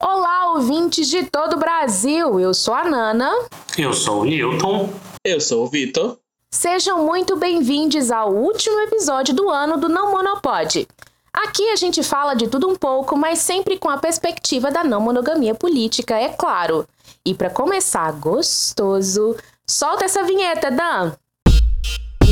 [0.00, 2.38] Olá, ouvintes de todo o Brasil!
[2.38, 3.32] Eu sou a Nana.
[3.76, 4.88] Eu sou o Newton.
[5.24, 6.18] Eu sou o Vitor.
[6.54, 10.86] Sejam muito bem-vindos ao último episódio do ano do Não Monopode.
[11.32, 15.00] Aqui a gente fala de tudo um pouco, mas sempre com a perspectiva da não
[15.00, 16.86] monogamia política, é claro.
[17.24, 19.36] E para começar gostoso,
[19.66, 21.12] solta essa vinheta, Dan!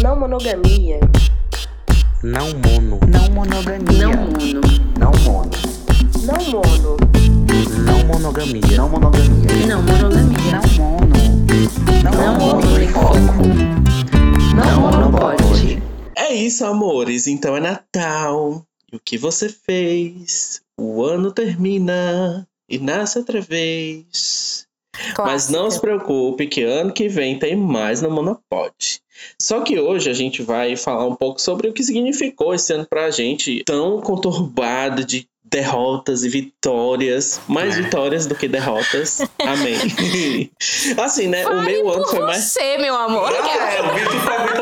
[0.00, 1.00] Não monogamia.
[2.22, 3.00] Não mono.
[3.08, 4.06] Não monogamia.
[4.06, 4.60] Não mono.
[5.00, 5.50] Não mono.
[6.22, 7.25] Não mono.
[7.84, 8.76] Não monogamia.
[8.76, 9.66] Não monogamia.
[9.66, 10.60] Não monogamia.
[10.60, 11.16] Não mono.
[12.04, 12.62] Não, Não mono.
[12.66, 13.16] mono em foco.
[14.54, 15.82] Não monopode.
[16.16, 17.26] É isso, amores.
[17.26, 18.64] Então é Natal.
[18.92, 20.60] E o que você fez?
[20.78, 24.65] O ano termina e nasce outra vez.
[25.18, 28.74] Mas não se preocupe que ano que vem tem mais no Monopod.
[29.40, 32.86] Só que hoje a gente vai falar um pouco sobre o que significou esse ano
[32.88, 37.82] pra gente, tão conturbado de derrotas e vitórias, mais É.
[37.82, 39.20] vitórias do que derrotas.
[39.38, 40.50] Amém.
[41.02, 41.46] assim, né?
[41.46, 43.30] o Fale meu ano foi mais você, meu amor.
[43.32, 44.55] É, o Vitor foi?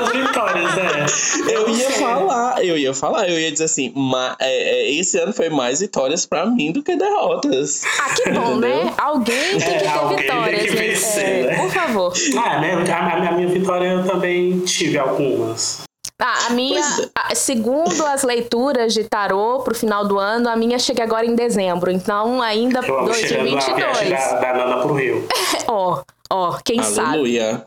[1.50, 4.48] Eu ia falar, eu ia falar, eu ia dizer assim, ma- é,
[4.86, 7.82] é, esse ano foi mais vitórias pra mim do que derrotas.
[8.00, 8.84] Ah, que bom, Entendeu?
[8.84, 8.94] né?
[8.98, 10.76] Alguém tem É, que ter alguém tem vitórias, que né?
[10.88, 11.56] vencer, É, né?
[11.56, 12.12] Por favor.
[12.38, 12.72] Ah, né?
[12.92, 15.82] A, a minha vitória eu também tive algumas.
[16.18, 17.08] Ah, a minha, é.
[17.14, 21.34] a- segundo as leituras de tarô pro final do ano, a minha chega agora em
[21.34, 21.90] dezembro.
[21.90, 24.10] Então, ainda Eu amo chegando a viagem 2022.
[24.10, 25.26] da, da Nana pro Rio.
[25.66, 27.08] Ó, ó, quem sabe.
[27.08, 27.66] Aleluia.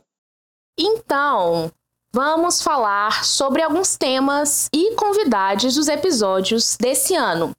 [0.79, 1.71] Então,
[2.17, 7.51] vamos falar sobre alguns temas e convidados dos episódios desse ano.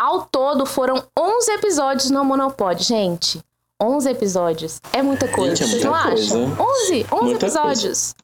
[0.00, 3.40] Ao todo, foram 11 episódios no Monopod, gente.
[3.82, 4.80] 11 episódios.
[4.92, 6.24] É muita coisa, Gente, é vocês muita não coisa.
[6.24, 6.66] acham?
[6.66, 8.14] 11, 11 Muita episódios.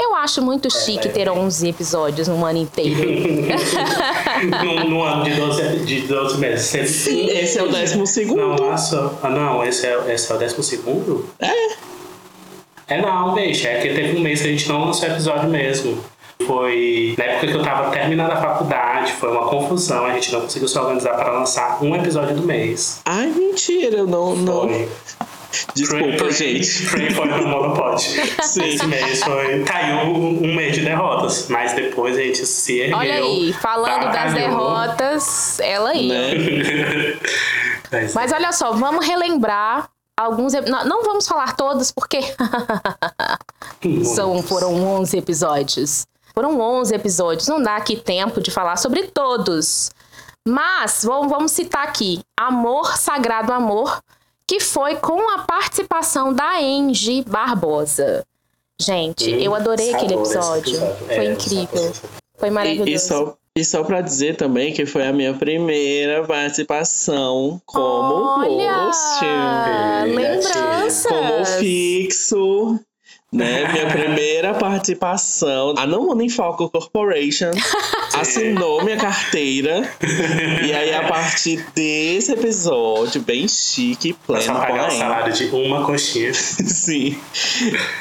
[0.00, 2.98] Eu acho muito chique ter 11 episódios no ano inteiro.
[4.64, 6.90] no, no ano de 12, de 12 meses.
[6.90, 8.40] Sim, Esse é o décimo segundo.
[8.40, 9.16] Não, nossa.
[9.22, 11.24] Ah, não, esse é, esse é o décimo segundo?
[11.38, 11.89] É.
[12.90, 13.66] É não, bicho.
[13.66, 16.02] É que teve um mês que a gente não lançou episódio mesmo.
[16.46, 20.06] Foi na época que eu tava terminando a faculdade, foi uma confusão.
[20.06, 23.00] A gente não conseguiu se organizar para lançar um episódio do mês.
[23.04, 24.34] Ai, mentira, eu não.
[24.34, 24.62] não.
[24.68, 24.88] Foi.
[25.74, 26.64] Desculpa, gente.
[26.64, 28.00] Free foi no Monopod.
[28.42, 28.64] Sim.
[28.68, 29.62] Esse mês foi.
[29.64, 31.46] Caiu um, um mês de derrotas.
[31.48, 32.96] Mas depois a gente se ergueu.
[32.98, 36.08] Olha aí, falando das derrotas, ela aí.
[36.08, 37.16] Né?
[37.92, 39.88] Mas- Mas olha só, vamos relembrar
[40.22, 40.52] alguns.
[40.84, 42.20] Não, vamos falar todos, porque
[44.14, 46.06] são, foram 11 episódios.
[46.34, 47.48] Foram 11 episódios.
[47.48, 49.90] Não dá aqui tempo de falar sobre todos.
[50.46, 54.00] Mas vamos, vamos citar aqui: Amor, Sagrado Amor,
[54.46, 58.24] que foi com a participação da Angie Barbosa.
[58.80, 60.78] Gente, eu adorei aquele esse episódio.
[61.06, 61.92] Foi É, incrível.
[62.38, 62.90] Foi E, maravilhoso.
[62.90, 68.84] e só, e só pra dizer também que foi a minha primeira participação como Olha,
[68.84, 69.24] host.
[70.06, 71.06] lembranças.
[71.06, 72.80] Como fixo.
[73.32, 73.72] Né?
[73.72, 75.74] Minha primeira participação.
[75.78, 77.52] A Não Money Foco Corporation
[78.14, 79.88] assinou minha carteira.
[80.66, 85.84] e aí, a partir desse episódio, bem chique, Pra pleno, pagar o salário de uma
[85.86, 86.34] coxinha.
[86.34, 87.16] Sim.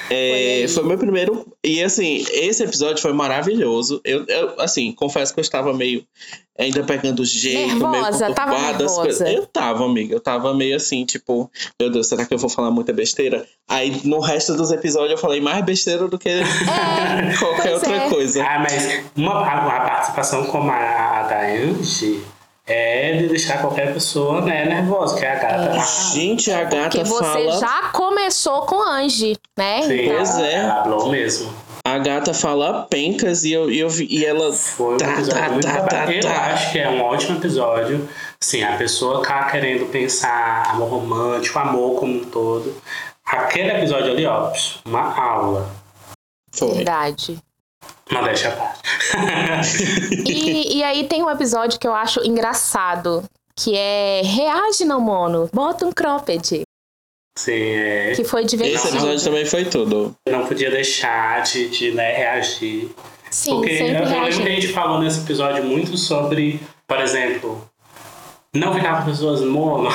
[0.10, 1.46] É, foi meu primeiro.
[1.66, 4.00] E assim, esse episódio foi maravilhoso.
[4.06, 6.06] Eu, eu, assim, confesso que eu estava meio.
[6.58, 9.30] Ainda pegando jeito, Nervosa, meio tava nervosa.
[9.30, 10.14] Eu tava, amiga.
[10.14, 11.50] Eu tava meio assim, tipo,
[11.82, 13.46] meu Deus, será que eu vou falar muita besteira?
[13.70, 16.30] Aí no resto dos episódios eu falei mais besteira do que
[17.40, 18.10] qualquer pois outra é.
[18.10, 18.44] coisa.
[18.44, 22.24] Ah, mas uma, a, a participação como a, a da Angie
[22.70, 25.80] é de deixar qualquer pessoa né, nervosa, que é a gata.
[26.14, 27.58] Gente, a gata Porque você fala.
[27.60, 29.82] já começou com Angie, né?
[29.84, 30.54] Sim, Então, Pois ela, é.
[30.56, 31.54] ela falou mesmo.
[31.86, 34.54] A gata fala pencas e eu, eu vi- e ela.
[34.54, 36.06] Foi um Tá, episódio tá, muito tá, bacana.
[36.06, 36.46] tá, Eu tá.
[36.54, 38.08] acho que é um ótimo episódio.
[38.40, 42.76] Sim, a pessoa tá querendo pensar amor romântico, amor como um todo.
[43.26, 44.52] Aquele episódio ali, ó,
[44.86, 45.70] uma aula.
[46.52, 46.76] Foi.
[46.76, 47.40] Verdade.
[48.12, 48.82] Mas deixa a parte.
[50.26, 53.24] E, e aí tem um episódio que eu acho engraçado,
[53.56, 56.64] que é Reage não mono, bota um cropped,
[57.40, 58.12] Sim, é.
[58.16, 58.96] que foi Esse divertido.
[58.96, 60.14] episódio também foi tudo.
[60.26, 62.90] Eu não podia deixar de, de né, reagir.
[63.32, 67.00] Sim, Porque eu, sempre eu lembro que a gente falou nesse episódio muito sobre, por
[67.00, 67.64] exemplo,
[68.54, 69.90] não ficar com pessoas mono,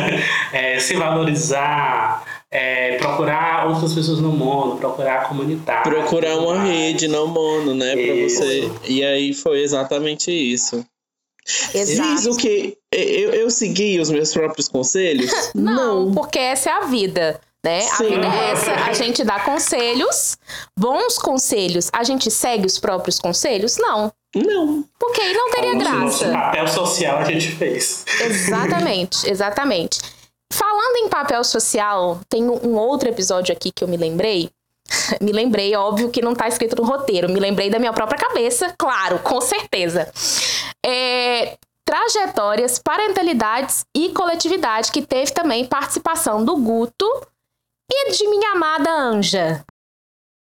[0.52, 5.88] é, se valorizar, é, procurar outras pessoas no mono, procurar a comunidade.
[5.88, 6.70] Procurar uma mais.
[6.70, 7.92] rede, não mono, né?
[7.92, 8.38] Pra Isso.
[8.42, 8.70] você.
[8.84, 10.84] E aí foi exatamente isso.
[11.72, 12.30] Diz Exato.
[12.32, 15.30] o que eu, eu segui os meus próprios conselhos?
[15.54, 17.40] Não, porque essa é a vida.
[17.64, 17.78] Né?
[17.86, 18.08] A Sim.
[18.10, 20.36] vida é essa, a gente dá conselhos,
[20.78, 21.88] bons conselhos.
[21.92, 23.78] A gente segue os próprios conselhos?
[23.78, 24.12] Não.
[24.36, 24.84] Não.
[24.98, 26.38] Porque aí não teria Então, Nosso graça.
[26.38, 28.04] papel social a gente fez.
[28.20, 29.98] Exatamente, exatamente.
[30.52, 34.50] Falando em papel social, tem um outro episódio aqui que eu me lembrei.
[35.20, 38.74] me lembrei, óbvio que não tá escrito no roteiro, me lembrei da minha própria cabeça,
[38.78, 40.10] claro, com certeza.
[40.84, 47.06] É, trajetórias, parentalidades e coletividade, que teve também participação do Guto
[47.90, 49.64] e de minha amada Anja.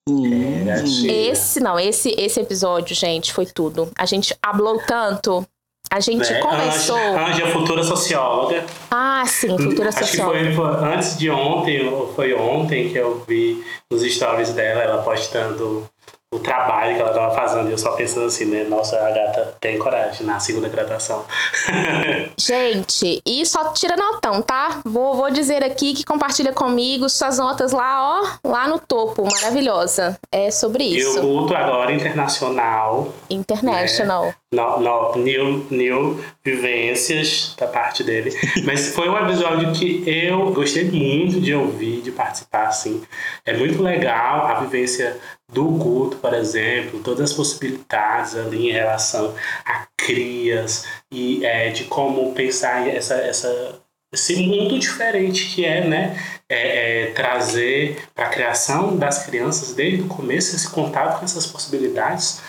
[0.08, 0.66] Hum.
[1.06, 3.90] Esse, não, esse, esse episódio, gente, foi tudo.
[3.96, 5.46] A gente hablou tanto,
[5.94, 6.40] a gente Né?
[6.40, 6.96] conversou.
[6.96, 8.64] Anja, Anja, futura socióloga.
[8.90, 10.38] Ah, sim, futura Acho que socióloga.
[10.38, 15.02] foi, foi antes de ontem, ou foi ontem que eu vi nos stories dela, ela
[15.02, 15.88] postando
[16.32, 17.68] o trabalho que ela estava fazendo.
[17.68, 18.64] E eu só pensando assim, né?
[18.64, 21.24] Nossa, a gata tem coragem na segunda graduação.
[22.36, 24.80] Gente, e só tira notão, tá?
[24.84, 29.24] Vou, vou dizer aqui que compartilha comigo suas notas lá, ó, lá no topo.
[29.30, 30.18] Maravilhosa.
[30.32, 31.20] É sobre E o isso.
[31.20, 34.34] culto agora internacional, International.
[34.54, 38.30] No, no, new, new vivências da parte dele.
[38.64, 43.02] Mas foi um episódio que eu gostei muito de ouvir, de participar, assim.
[43.44, 45.18] É muito legal a vivência
[45.52, 49.34] do culto, por exemplo, todas as possibilidades ali em relação
[49.64, 53.80] a crias e é, de como pensar essa, essa,
[54.12, 56.18] esse mundo diferente que é, né?
[56.48, 61.46] É, é, trazer para a criação das crianças desde o começo esse contato com essas
[61.46, 62.42] possibilidades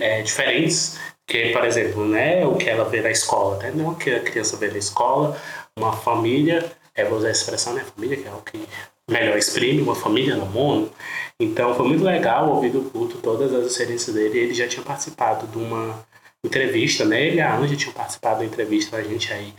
[0.00, 3.72] é, diferentes que, por exemplo, né, o que ela vê na escola, né?
[3.74, 5.36] não o que a criança vê na escola,
[5.76, 8.66] uma família, é, vou usar a expressão, né, família, que é o que
[9.08, 10.90] melhor exprime, uma família no mundo.
[11.38, 14.38] Então foi muito legal ouvir do culto todas as experiências dele.
[14.38, 16.04] Ele já tinha participado de uma
[16.46, 17.26] entrevista, né?
[17.26, 19.52] Ele e a Anja tinham participado da entrevista com a gente aí.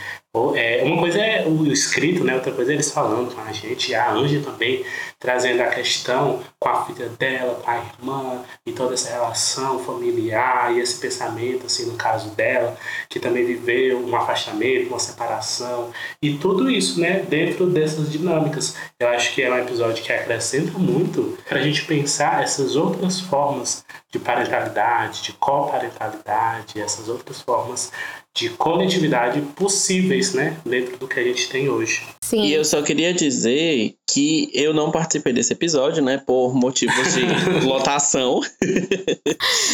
[0.56, 2.36] É, uma coisa é o escrito, né?
[2.36, 3.94] Outra coisa é eles falando com a gente.
[3.96, 4.86] A Anja também
[5.20, 10.76] trazendo a questão com a filha dela, com a irmã, e toda essa relação familiar
[10.76, 12.78] e esse pensamento, assim, no caso dela,
[13.10, 15.92] que também viveu um afastamento, uma separação,
[16.22, 18.76] e tudo isso, né, dentro dessas dinâmicas.
[19.00, 23.20] Eu acho que é um episódio que acrescenta muito para a gente pensar essas outras
[23.20, 27.92] formas de parentalidade, de coparentalidade, essas outras formas
[28.38, 32.04] de coletividade possíveis, né, dentro do que a gente tem hoje.
[32.22, 32.44] Sim.
[32.44, 36.18] E eu só queria dizer que eu não participei desse episódio, né?
[36.18, 37.22] Por motivos de
[37.66, 38.42] lotação.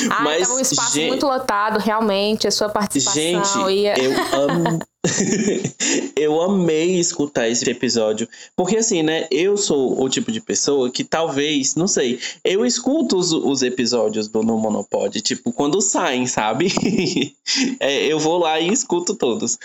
[0.09, 3.21] Ah, mas, tava um espaço gente- muito lotado, realmente, a sua participação.
[3.21, 3.95] Gente, ia...
[3.97, 4.79] eu am...
[6.15, 8.27] eu amei escutar esse episódio.
[8.55, 9.27] Porque assim, né?
[9.31, 14.27] Eu sou o tipo de pessoa que talvez, não sei, eu escuto os, os episódios
[14.27, 16.71] do No Monopod, tipo, quando saem, sabe?
[17.79, 19.57] É, eu vou lá e escuto todos.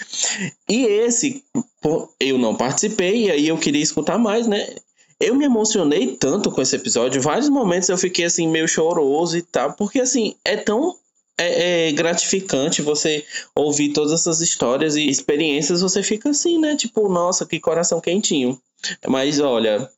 [0.69, 1.43] E esse,
[2.21, 4.67] eu não participei, e aí eu queria escutar mais, né?
[5.21, 9.43] Eu me emocionei tanto com esse episódio, vários momentos eu fiquei assim, meio choroso e
[9.43, 10.95] tal, porque assim, é tão
[11.37, 13.25] é, é gratificante você
[13.55, 16.77] ouvir todas essas histórias e experiências, você fica assim, né?
[16.77, 18.61] Tipo, nossa, que coração quentinho.
[19.07, 19.89] Mas olha,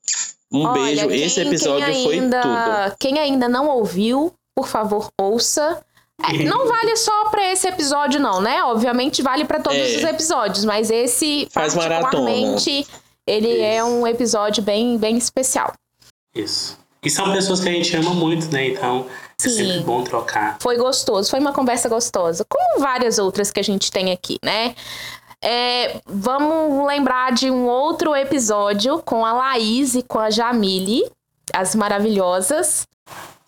[0.53, 1.09] um Olha, beijo.
[1.09, 2.97] quem- Esse episódio quem foi ainda, tudo.
[2.99, 5.83] Quem ainda não ouviu, por favor, ouça.
[6.29, 8.63] É, não vale só pra esse episódio, não, né?
[8.65, 9.97] Obviamente vale pra todos É.
[9.97, 12.03] os episódios, mas esse, Faz maratona.
[12.03, 12.87] particularmente,
[13.27, 13.87] ele é Isso.
[13.87, 15.73] um episódio bem, bem especial.
[16.35, 16.79] Isso.
[17.03, 18.69] E são pessoas que a gente ama muito, né?
[18.69, 19.07] Então
[19.43, 19.57] é Sim.
[19.57, 20.59] sempre bom trocar.
[20.61, 24.75] Foi gostoso, foi uma conversa gostosa, como várias outras que a gente tem aqui, né?
[25.43, 31.11] É, vamos lembrar de um outro episódio com a Laís e com a Jamile,
[31.55, 32.87] as maravilhosas.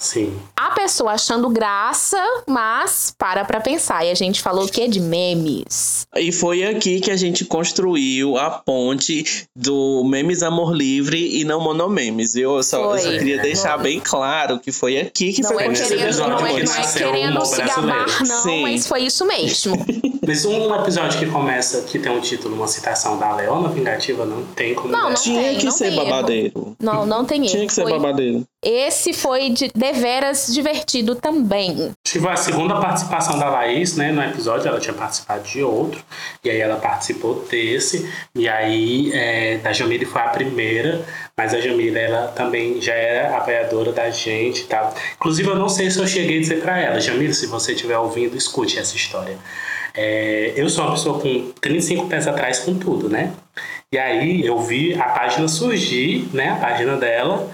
[0.03, 0.37] Sim.
[0.57, 4.05] A pessoa achando graça, mas para pra pensar.
[4.05, 6.07] E a gente falou que é de memes.
[6.17, 11.61] E foi aqui que a gente construiu a ponte do Memes Amor Livre e não
[11.61, 12.35] Monomemes.
[12.35, 15.69] Eu só, eu só queria deixar bem claro que foi aqui que Não foi é
[15.73, 18.63] querendo, episódio não é, que não é nasceu o querendo se gabar, não, Sim.
[18.63, 19.77] mas foi isso mesmo.
[20.25, 24.45] Mas um episódio que começa, que tem um título, uma citação da Leona Vingativa, não
[24.55, 24.87] tem como.
[24.89, 26.05] Não, não Tinha tem, que não ser tem erro.
[26.11, 26.77] babadeiro.
[26.81, 27.51] Não, não tem erro.
[27.51, 28.47] Tinha que ser Foi- babadeiro.
[28.63, 31.91] Esse foi de deveras divertido também.
[32.07, 36.01] Tive a segunda participação da Laís, né, no episódio, ela tinha participado de outro,
[36.45, 41.05] e aí ela participou desse, e aí é, da Jamile foi a primeira,
[41.37, 44.95] mas a Jamile, ela também já era apoiadora da gente e tal.
[45.17, 47.99] Inclusive, eu não sei se eu cheguei a dizer pra ela, Jamile, se você estiver
[47.99, 49.37] ouvindo, escute essa história.
[49.95, 53.33] É, eu sou uma pessoa com 35 pés atrás com tudo, né?
[53.91, 57.51] E aí eu vi a página surgir, né, a página dela,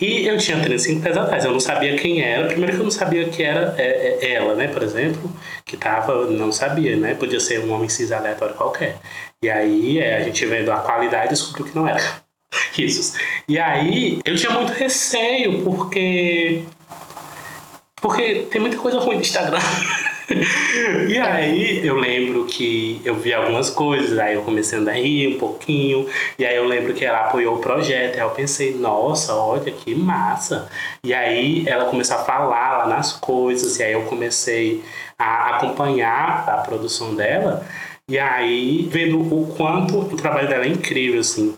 [0.00, 2.46] e eu tinha 35 pés atrás, eu não sabia quem era.
[2.46, 5.30] Primeiro que eu não sabia que era é, é, ela, né, por exemplo,
[5.64, 7.14] que tava, não sabia, né?
[7.14, 8.96] Podia ser um homem cis aleatório qualquer.
[9.42, 12.00] E aí é, a gente vendo a qualidade descobriu que não era.
[12.72, 13.14] Risos.
[13.46, 16.64] E aí, eu tinha muito receio, porque.
[18.00, 19.60] Porque tem muita coisa ruim no Instagram.
[21.08, 25.38] e aí eu lembro que eu vi algumas coisas, aí eu comecei a rir um
[25.38, 26.06] pouquinho,
[26.38, 29.94] e aí eu lembro que ela apoiou o projeto, aí eu pensei, nossa, olha que
[29.94, 30.68] massa.
[31.02, 34.82] E aí ela começou a falar lá nas coisas, e aí eu comecei
[35.18, 37.66] a acompanhar a produção dela,
[38.08, 41.56] e aí vendo o quanto o trabalho dela é incrível, assim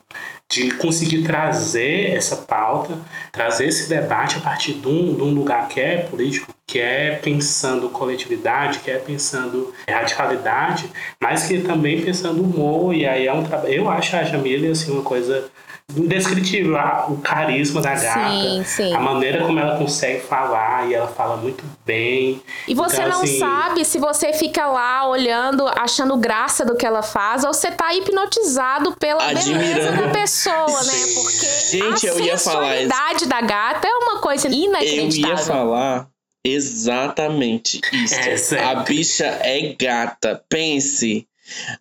[0.53, 2.99] de conseguir trazer essa pauta,
[3.33, 7.13] trazer esse debate a partir de um, de um lugar que é político, que é
[7.17, 13.43] pensando coletividade, que é pensando radicalidade, mas que também pensando humor, e aí é um
[13.43, 13.73] trabalho.
[13.73, 15.51] Eu acho a Jamile assim, uma coisa
[15.95, 16.77] indescritível
[17.09, 18.95] o carisma da gata, Sim, sim.
[18.95, 22.41] a maneira como ela consegue falar e ela fala muito bem.
[22.67, 26.87] E você Então, não assim, sabe se você fica lá olhando, achando graça do que
[26.87, 30.03] ela faz, ou você tá hipnotizado pela beleza Admirando.
[30.03, 30.93] da pessoa, né?
[31.15, 32.89] Porque Gente, a eu ia falar isso.
[32.89, 35.29] sensualidade da gata é uma coisa Eu inacreditável.
[35.37, 36.09] ia falar
[36.45, 38.55] exatamente isso.
[38.55, 40.43] É, a bicha é gata.
[40.49, 41.27] Pense.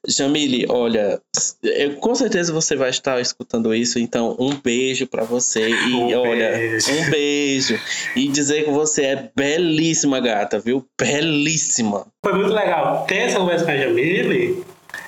[0.08, 1.20] Jamile, olha,
[1.64, 6.18] eu- com certeza você vai estar escutando isso, então um beijo pra você e Um
[6.20, 6.92] olha, beijo.
[6.92, 7.80] um beijo
[8.16, 10.86] e dizer que você é belíssima gata, viu?
[11.00, 12.08] Belíssima.
[12.26, 14.64] Foi muito legal ter essa conversa com a Jamile,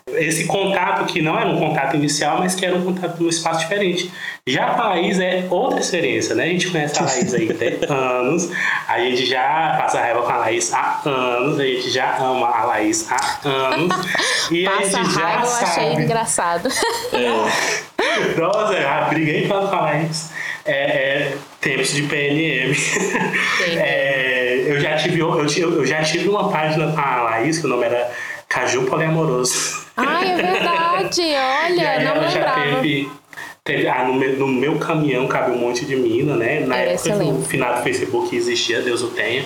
[0.07, 3.59] esse contato que não era um contato inicial, mas que era um contato num espaço
[3.61, 4.11] diferente.
[4.45, 6.43] Já com a Laís é outra experiência, né?
[6.43, 8.51] A gente conhece a Laís aí tem anos,
[8.87, 12.65] a gente já passa raiva com a Laís há anos, a gente já ama a
[12.65, 13.95] Laís há anos.
[14.51, 16.03] E a Passa gente já raiva, eu achei sabe.
[16.03, 16.69] engraçado.
[17.13, 20.29] É, Nossa, eu briguei tanto com a Laís.
[20.65, 22.73] É, é, tempos de PNM.
[23.65, 27.69] É, eu, já tive, eu, eu já tive uma página com a Laís, que o
[27.69, 28.11] nome era
[28.49, 29.82] Caju Poliamoroso.
[29.95, 32.61] Ai, é verdade, olha, não ela lembrava.
[32.81, 33.09] teve.
[33.63, 36.61] teve ah, no, meu, no meu caminhão cabe um monte de mina, né?
[36.61, 39.45] Na É, época do final do Facebook existia, Deus o tenha.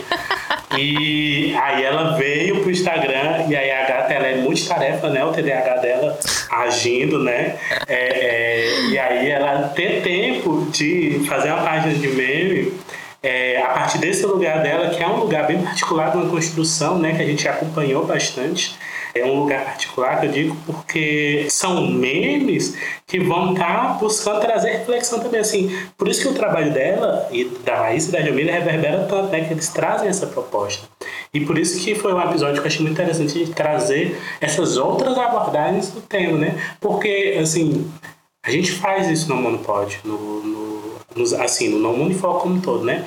[0.77, 5.23] e aí ela veio pro Instagram e aí a gata ela é multitarefa, né?
[5.25, 7.55] O TDAH dela agindo, né?
[7.87, 12.73] É, é, e aí ela ter tempo de fazer uma página de meme
[13.21, 16.97] é, a partir desse lugar dela, que é um lugar bem particular de uma construção,
[16.99, 17.13] né?
[17.15, 18.77] Que a gente acompanhou bastante.
[19.19, 24.71] É um lugar particular que eu digo porque são memes que vão estar buscando trazer
[24.71, 25.69] reflexão também, assim.
[25.97, 29.45] Por isso que o trabalho dela e da Raíssa e da Jamila reverbera tanto, né?
[29.45, 30.87] Que eles trazem essa proposta.
[31.33, 34.77] E por isso que foi um episódio que eu achei muito interessante de trazer essas
[34.77, 36.55] outras abordagens do tema, né?
[36.79, 37.89] Porque, assim,
[38.45, 40.81] a gente faz isso no Monopod, no, no,
[41.15, 43.05] nos- assim, no Não Unifor como um todo, né?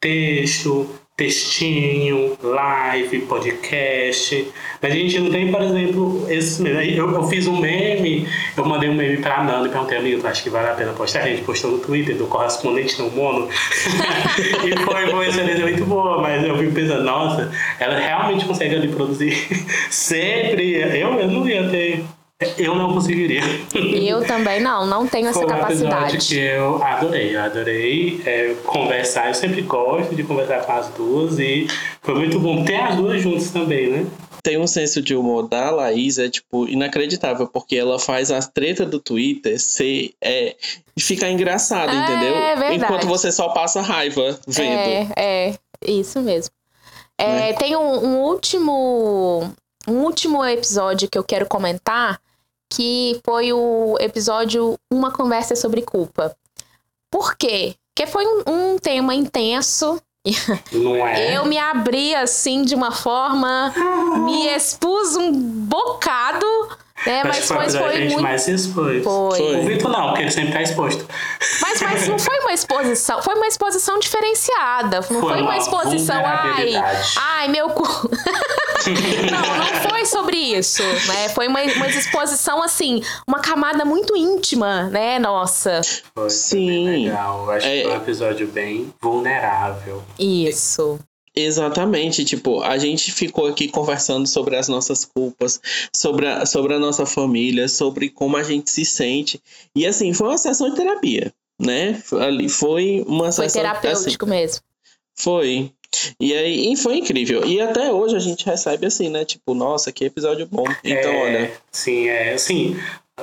[0.00, 4.52] Texto, textinho, live, podcast.
[4.82, 6.96] A gente não tem, por exemplo, esses memes.
[6.96, 10.26] Eu, eu fiz um meme, eu mandei um meme pra Nanda e perguntei, amigo, tu
[10.26, 11.20] acha que vale a pena postar?
[11.20, 13.48] A gente postou no Twitter do correspondente não mono.
[14.64, 18.88] e foi uma experiência muito boa, mas eu fico pensando, nossa, ela realmente consegue ali
[18.88, 19.36] produzir
[19.90, 20.74] sempre.
[20.74, 22.04] Eu, eu não ia ter.
[22.58, 23.42] Eu não conseguiria.
[23.74, 26.18] Eu também não, não tenho essa Foi um capacidade.
[26.18, 29.28] que eu adorei, eu adorei é, conversar.
[29.28, 31.68] Eu sempre gosto de conversar com as duas e
[32.02, 34.06] foi muito bom ter as duas juntas também, né?
[34.42, 38.86] tem um senso de humor da Laís, é tipo inacreditável, porque ela faz as tretas
[38.90, 40.12] do Twitter ser.
[40.22, 40.54] É,
[40.98, 42.34] ficar engraçada, É, entendeu?
[42.58, 42.74] verdade.
[42.76, 44.68] Enquanto você só passa raiva vendo.
[44.68, 45.54] É, é,
[45.86, 46.52] isso mesmo.
[47.16, 47.52] É, Né?
[47.54, 49.50] Tem um, um último
[49.86, 52.20] um último episódio que eu quero comentar,
[52.72, 56.36] que foi o episódio Uma Conversa sobre Culpa.
[57.10, 57.76] Por quê?
[57.94, 60.00] Porque foi um, um tema intenso.
[60.72, 61.36] Não é?
[61.36, 63.72] Eu me abri assim de uma forma,
[64.24, 66.46] me expus um bocado,
[67.06, 68.22] Acho Mas que foi gente muito.
[68.22, 69.02] mais se expôs.
[69.04, 69.36] Foi.
[69.38, 69.56] Foi.
[69.60, 71.06] O Vitor não, porque ele sempre tá exposto.
[71.60, 74.96] Mas, mas não foi uma exposição, foi uma exposição diferenciada.
[75.10, 76.72] Não Foi foi, uma uma exposição, ai,
[77.18, 77.82] ai, meu cu.
[79.30, 81.28] não, não foi sobre isso, né?
[81.30, 85.80] Foi uma, uma exposição, assim, uma camada muito íntima, né, nossa.
[86.14, 87.04] Foi, Sim.
[87.06, 87.44] Legal.
[87.44, 87.76] Eu acho É.
[87.76, 90.02] que foi um episódio bem vulnerável.
[90.18, 90.98] Isso.
[91.36, 95.60] Exatamente, tipo, a gente ficou aqui conversando sobre as nossas culpas,
[95.92, 99.40] sobre a, sobre a nossa família, sobre como a gente se sente.
[99.74, 102.00] E assim, foi uma sessão de terapia, né?
[102.20, 103.62] Ali foi uma Foi sessão.
[103.62, 104.62] assim, terapêutico mesmo.
[105.16, 105.72] Foi.
[106.20, 107.44] E aí e foi incrível.
[107.44, 109.24] E até hoje a gente recebe assim, né?
[109.24, 110.64] Tipo, nossa, que episódio bom.
[110.84, 111.52] Então, É, olha.
[111.70, 112.76] Sim, é assim.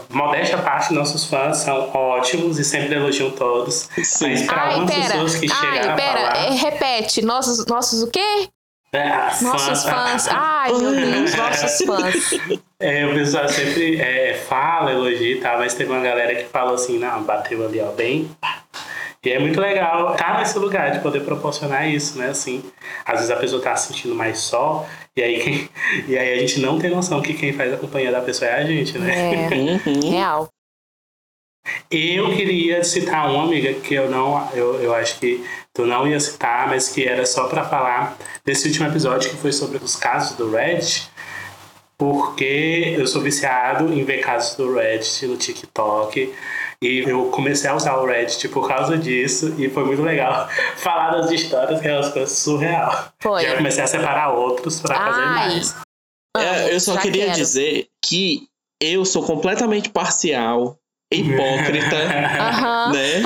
[0.09, 3.89] Modéstia à parte, nossos fãs são ótimos e sempre elogiam todos.
[4.03, 4.29] Sim.
[4.29, 5.07] Mas para algumas pera.
[5.09, 6.17] pessoas que chegaram Ai, a pera.
[6.31, 6.37] falar...
[6.45, 7.21] é, repete.
[7.21, 8.47] Nossos, nossos o quê?
[8.93, 9.09] É,
[9.41, 10.27] Nossos fã- fãs.
[10.31, 12.39] Ai, meu Deus, nossos fãs.
[12.79, 16.75] É, o pessoal sempre é, fala, elogia e tal, mas teve uma galera que falou
[16.75, 18.29] assim, não, bateu ali, ó, bem.
[18.39, 18.60] pá.
[19.23, 22.29] E é muito legal estar nesse lugar de poder proporcionar isso, né?
[22.29, 22.63] Assim,
[23.05, 25.69] às vezes a pessoa tá se sentindo mais só, e aí, quem-
[26.07, 28.55] e aí a gente não tem noção que quem faz a companhia da pessoa é
[28.61, 29.11] a gente, né?
[29.45, 30.09] É, Uhum.
[30.11, 30.47] real.
[31.91, 36.19] Eu queria citar uma amiga que eu não, eu, eu acho que tu não ia
[36.19, 40.35] citar, mas que era só pra falar desse último episódio que foi sobre os casos
[40.35, 41.07] do Reddit,
[41.97, 46.33] porque eu sou viciado em ver casos do Reddit no TikTok.
[46.83, 51.11] E eu comecei a usar o Reddit por causa disso, e foi muito legal falar
[51.11, 53.13] das histórias, que é uma coisa surreal.
[53.19, 53.43] Foi.
[53.43, 55.49] E eu comecei a separar outros pra fazer Ai.
[55.49, 55.75] mais.
[56.37, 57.37] É, eu só Já queria quero.
[57.37, 58.47] dizer que
[58.81, 60.77] eu sou completamente parcial,
[61.13, 61.97] hipócrita.
[62.91, 63.21] Né?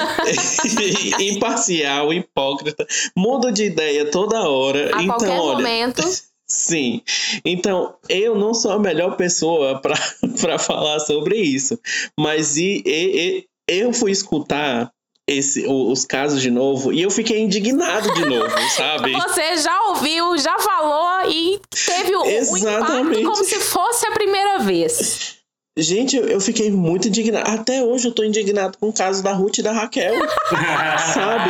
[1.19, 2.85] Imparcial, hipócrita,
[3.15, 4.95] mudo de ideia toda hora.
[4.95, 6.03] A então, qualquer olha, momento.
[6.47, 7.01] Sim.
[7.43, 11.79] Então, eu não sou a melhor pessoa para falar sobre isso.
[12.19, 14.91] Mas e, e- e- eu fui escutar
[15.27, 19.11] esse, os casos de novo e eu fiquei indignado de novo, sabe?
[19.11, 23.23] Você já ouviu, já falou e teve o, o impacto Exatamente.
[23.23, 25.35] como se fosse a primeira vez.
[25.77, 27.49] Gente, eu, fiquei muito indignado.
[27.49, 30.13] Até hoje eu tô indignado com o caso da Ruth e da Raquel.
[31.13, 31.49] Sabe?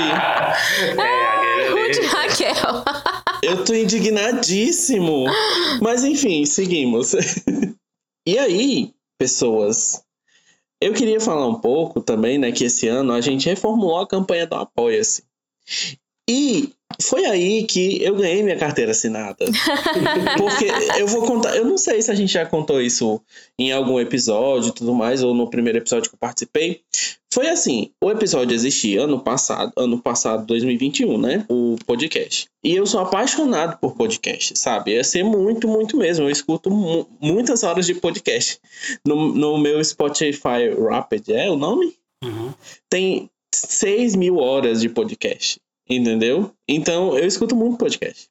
[1.00, 2.08] É, Ruth Guerreira.
[2.08, 2.84] Raquel.
[3.46, 5.25] Eu tô indignadíssimo.
[5.82, 7.14] Mas enfim, seguimos.
[8.28, 10.04] e aí, pessoas,
[10.82, 14.46] eu queria falar um pouco também, né, que esse ano a gente reformulou a campanha
[14.46, 15.24] do Apoia-se.
[16.30, 19.46] E foi aí que eu ganhei minha carteira assinada.
[20.38, 20.66] Porque
[21.00, 23.22] eu vou contar, eu não sei se a gente já contou isso
[23.60, 26.82] em algum episódio e tudo mais, ou no primeiro episódio que eu participei.
[27.36, 31.46] Foi assim, o episódio existia ano passado, ano passado, 2021, né?
[31.50, 32.46] O podcast.
[32.63, 34.94] E eu sou apaixonado por podcast, sabe?
[34.96, 36.24] É ser muito, muito mesmo.
[36.24, 38.58] Eu escuto mu- muitas horas de podcast.
[39.06, 41.94] No, no meu Spotify Rapid, é o nome?
[42.24, 42.54] Uhum.
[42.89, 46.54] Tem 6 mil horas de podcast, entendeu?
[46.65, 48.30] Então eu escuto muito podcast.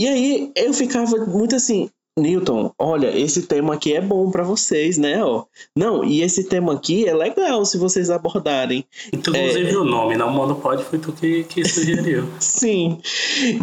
[0.00, 4.96] E aí eu ficava muito assim, Newton, olha, esse tema aqui é bom pra vocês,
[4.96, 5.22] né?
[5.22, 5.44] Ó,
[5.76, 8.86] não, e esse tema aqui é legal se vocês abordarem.
[9.12, 9.76] Inclusive É.
[9.76, 12.26] o nome, não monopode foi tu que, que sugeriu.
[12.40, 13.00] Sim.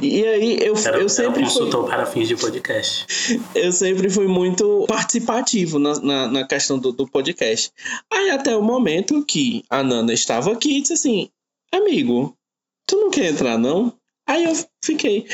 [0.02, 3.40] E aí eu, Era, eu era sempre fui, consultor para fins de podcast.
[3.56, 7.72] eu sempre fui muito participativo na, na, na questão do, do podcast.
[8.12, 11.30] Aí até o momento que a Nana estava aqui e disse assim,
[11.74, 12.38] amigo,
[12.86, 13.94] tu não quer entrar não?
[14.28, 14.54] Aí eu
[14.86, 15.26] fiquei,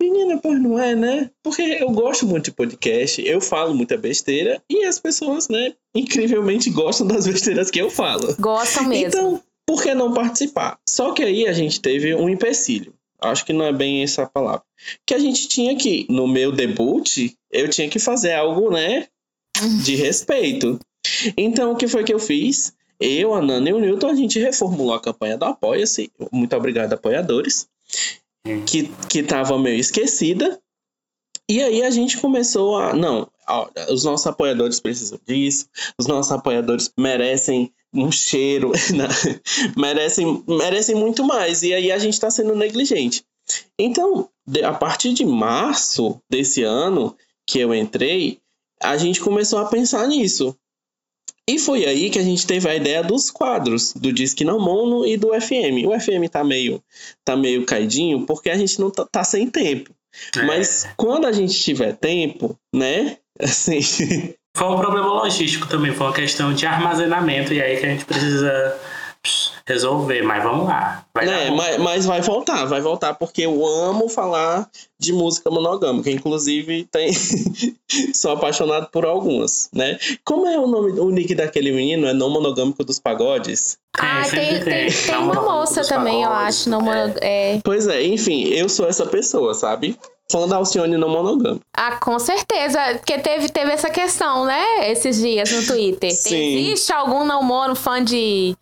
[0.00, 1.30] menina, pois não é, né?
[1.42, 6.70] Porque eu gosto muito de podcast, eu falo muita besteira e as pessoas, né, incrivelmente
[6.70, 8.34] gostam das besteiras que eu falo.
[8.38, 9.06] Gostam mesmo.
[9.06, 10.78] Então, por que não participar?
[10.88, 12.94] Só que aí a gente teve um empecilho.
[13.20, 14.62] Acho que não é bem essa a palavra.
[15.06, 19.08] Que a gente tinha que, no meu debut, eu tinha que fazer algo, né,
[19.84, 20.78] de respeito.
[21.36, 22.74] Então, o que foi que eu fiz?
[23.00, 26.10] Eu, a Nana e o Newton, a gente reformulou a campanha do Apoia-se.
[26.32, 27.68] Muito obrigado, apoiadores.
[28.46, 28.64] Hum.
[28.64, 30.60] Que, que tava meio esquecida.
[31.48, 32.94] E aí a gente começou a.
[32.94, 33.28] Não,
[33.90, 35.68] os nossos apoiadores precisam disso.
[35.98, 39.08] Os nossos apoiadores merecem um cheiro, né?
[39.76, 41.62] merecem, merecem muito mais.
[41.62, 43.24] E aí a gente está sendo negligente.
[43.78, 44.28] Então,
[44.64, 48.40] a partir de março desse ano que eu entrei,
[48.82, 50.56] a gente começou a pensar nisso.
[51.48, 55.06] E foi aí que a gente teve a ideia dos quadros, do Disque Não Mono
[55.06, 55.86] e do FM.
[55.86, 56.82] O FM tá meio,
[57.24, 59.94] tá meio caidinho porque a gente não tá, tá sem tempo.
[60.36, 60.42] É.
[60.42, 63.18] Mas quando a gente tiver tempo, né?
[63.38, 63.80] Assim,
[64.56, 68.06] Foi um problema logístico também, foi uma questão de armazenamento, e aí que a gente
[68.06, 68.80] precisa
[69.66, 71.04] resolver, mas vamos lá.
[71.12, 71.56] Vai né, bom.
[71.56, 77.10] mas, mas vai voltar, vai voltar, porque eu amo falar de música monogâmica, inclusive tem
[78.14, 79.98] sou apaixonado por algumas, né?
[80.24, 82.06] Como é o nome, o nick daquele menino?
[82.06, 83.76] É não monogâmico dos pagodes?
[83.98, 86.70] Ah, tem, tem, tem Não uma moça também, eu pagodes, acho.
[86.70, 87.58] Não, mono- é.
[87.64, 89.98] Pois é, enfim, eu sou essa pessoa, sabe?
[90.30, 91.64] Fã da Alcione não monogâmica.
[91.72, 92.78] Ah, com certeza.
[92.98, 94.90] Porque teve, teve essa questão, né?
[94.90, 96.12] Esses dias no Twitter.
[96.12, 96.56] Sim.
[96.66, 98.56] Existe algum não moro fã de,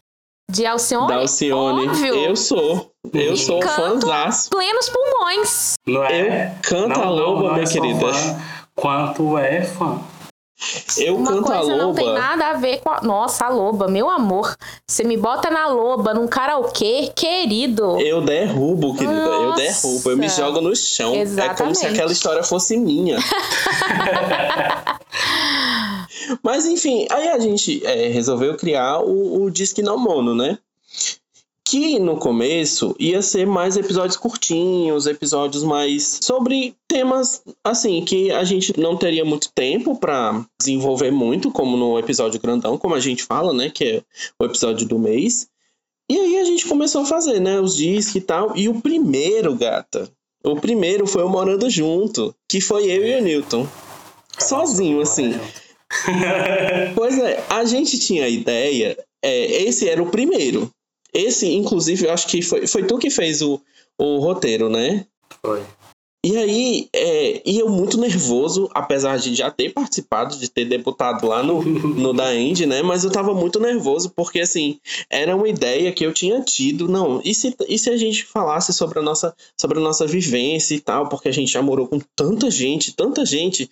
[0.50, 1.09] de Alcione?
[1.09, 2.14] Da Alcione, Óbvio.
[2.14, 2.90] eu sou.
[3.12, 4.50] Eu E sou fãzaço.
[4.50, 5.74] Plenos pulmões.
[5.87, 6.48] Não é?
[6.48, 8.12] Eu canto a loba, é minha só querida.
[8.12, 8.37] fã
[8.74, 10.00] quanto é fã.
[10.96, 12.18] Eu Uma canto a coisa não tem loba.
[12.18, 13.00] nada a ver com a...
[13.02, 14.54] Nossa, a loba, meu amor.
[14.88, 18.00] Você me bota na loba, num karaokê, querido.
[18.00, 19.12] Eu derrubo, querida.
[19.12, 19.61] Eu Nossa.
[19.62, 20.11] derrubo.
[20.11, 21.12] Eu me jogo no chão.
[21.12, 21.87] É como se Exatamente.
[21.87, 23.18] aquela história fosse minha.
[26.42, 30.58] Mas enfim, aí a gente é, resolveu criar o, o Disque Não Mono, né?
[31.66, 38.44] que no começo ia ser mais episódios curtinhos, episódios mais sobre temas assim que a
[38.44, 43.24] gente não teria muito tempo para desenvolver muito, como no episódio grandão, como a gente
[43.24, 44.02] fala, né, que é
[44.38, 45.48] o episódio do mês.
[46.08, 48.54] E aí a gente começou a fazer, né, os discos e tal.
[48.54, 50.08] E o primeiro, gata,
[50.44, 53.66] o primeiro foi o Morando Junto, que foi eu e o Newton.
[54.38, 55.34] Sozinho, assim.
[56.94, 60.70] pois é, a gente tinha a ideia, é, esse era o primeiro.
[61.12, 63.61] Esse, inclusive, eu acho que foi, foi tu que fez o,
[63.98, 65.07] o roteiro, né?
[65.44, 65.62] Foi.
[66.24, 71.26] E aí, é, e eu muito nervoso, apesar de já ter participado, de ter debutado
[71.26, 72.83] lá no, no da End, né?
[72.83, 74.80] Mas eu tava muito nervoso, porque assim,
[75.11, 76.88] era uma ideia que eu tinha tido.
[76.88, 80.74] Não, e se, e se a gente falasse sobre a, nossa, sobre a nossa vivência
[80.74, 83.68] e tal, porque a gente já morou com tanta gente, tanta gente,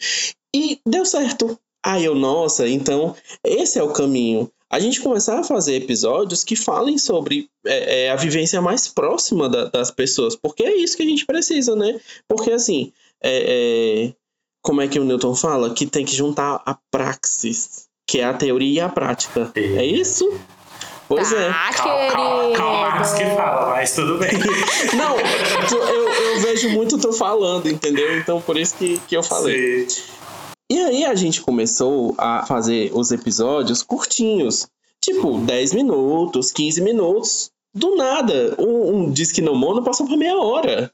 [0.54, 1.58] e deu certo.
[1.85, 3.14] Aí eu, nossa, então
[3.45, 8.11] esse é o caminho a gente começar a fazer episódios que falem sobre é, é,
[8.11, 12.01] a vivência mais próxima da, das pessoas, porque é isso que a gente precisa, né?
[12.27, 12.90] Porque assim,
[13.23, 14.12] é, é
[14.62, 15.75] como é que o Newton fala?
[15.75, 19.53] Que tem que juntar a praxis, que é a teoria e a prática.
[19.55, 20.40] É isso?
[21.07, 21.53] Pois tá, é.
[21.75, 22.57] querido.
[22.57, 24.31] Calma, Marcos que fala, mas tudo bem.
[24.97, 28.16] Não, eu, eu vejo muito tu falando, entendeu?
[28.16, 29.87] Então por isso que, que eu falei.
[29.90, 30.03] Sim.
[30.72, 34.66] E aí a gente começou a fazer os episódios curtinhos,
[35.02, 37.50] tipo 10 minutos, 15 minutos.
[37.74, 40.90] Do nada, um, um Disque No Mono passou por meia hora.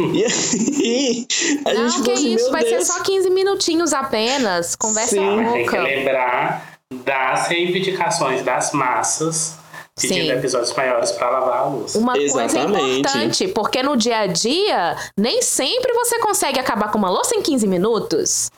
[0.00, 1.26] E aí,
[1.64, 2.86] a Não, gente que falou assim, isso, meu vai Deus.
[2.86, 4.74] ser só 15 minutinhos apenas.
[4.74, 5.36] Conversa Sim.
[5.36, 5.82] Tem que pouca.
[5.82, 9.54] lembrar das reivindicações das massas
[10.00, 10.32] pedindo Sim.
[10.32, 11.94] episódios maiores para lavar a luz.
[11.94, 12.98] Uma coisa Exatamente.
[12.98, 17.42] importante, porque no dia a dia, nem sempre você consegue acabar com uma louça em
[17.42, 18.50] 15 minutos.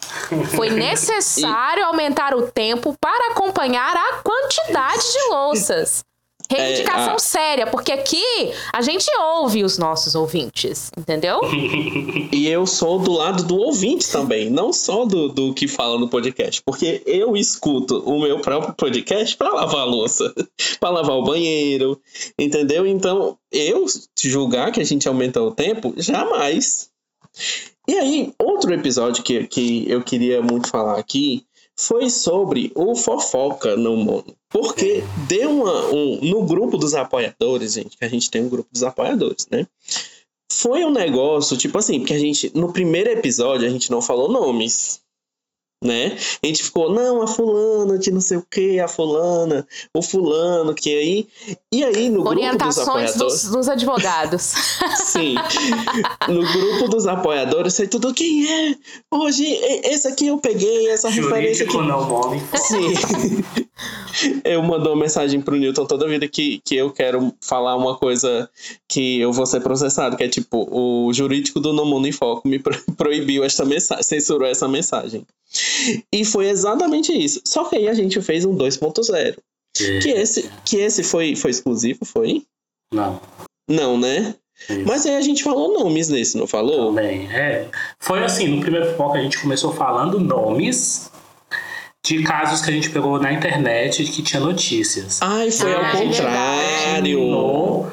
[0.55, 6.05] Foi necessário aumentar o tempo para acompanhar a quantidade de louças.
[6.51, 8.23] Reivindicação É, a- séria, porque aqui
[8.73, 11.41] a gente ouve os nossos ouvintes, entendeu?
[12.33, 16.09] E eu sou do lado do ouvinte também, não só do, do que fala no
[16.09, 20.35] podcast, porque eu escuto o meu próprio podcast para lavar a louça,
[20.79, 21.99] para lavar o banheiro,
[22.39, 22.87] entendeu?
[22.87, 23.87] Então, eu
[24.21, 26.91] julgar que a gente aumentou o tempo, jamais.
[27.89, 31.45] E aí, outro episódio que, que eu queria muito falar aqui
[31.79, 34.35] foi sobre o fofoca no mono.
[34.49, 35.87] Porque deu uma.
[35.93, 39.67] Um, no grupo dos apoiadores, gente, que a gente tem um grupo dos apoiadores, né?
[40.51, 44.31] Foi um negócio, tipo assim, porque a gente, no primeiro episódio, a gente não falou
[44.31, 45.01] nomes.
[45.85, 46.17] Né?
[46.43, 50.75] A gente ficou, não, a fulana de não sei o que, a fulana, o fulano,
[50.75, 51.29] que aí.
[51.71, 53.43] E aí, no grupo dos Orientações apoiadores.
[53.43, 54.43] dos, dos advogados.
[55.05, 55.35] Sim.
[56.29, 58.75] No grupo dos apoiadores, foi tudo quem é.
[59.13, 59.45] Hoje,
[59.85, 61.89] esse aqui eu peguei, essa referência Jurídico aqui.
[61.89, 62.43] não nome.
[62.55, 63.45] Sim.
[64.45, 68.49] eu mando uma mensagem pro Newton toda vida que, que eu quero falar uma coisa
[68.89, 72.83] que eu vou ser processado, que é tipo, o jurídico do Nomo Unifoco me pro-
[72.97, 75.27] proibiu esta mensagem, censurou essa mensagem.
[76.13, 77.41] E foi exatamente isso.
[77.45, 79.37] Só que aí a gente fez um 2.0.
[79.77, 82.45] Que esse, que esse foi, foi exclusivo, foi?
[82.93, 83.21] Não.
[83.69, 84.35] Não, né?
[84.71, 84.85] Isso.
[84.87, 86.87] Mas aí a gente falou nomes nesse, não falou?
[86.87, 87.69] Também, é.
[88.01, 91.11] Foi assim, no primeiro foco a gente começou falando nomes
[92.05, 95.19] de casos que a gente pegou na internet que tinha notícias.
[95.21, 97.05] Ai, foi Ah, ao é contrário.
[97.05, 97.91] Terminou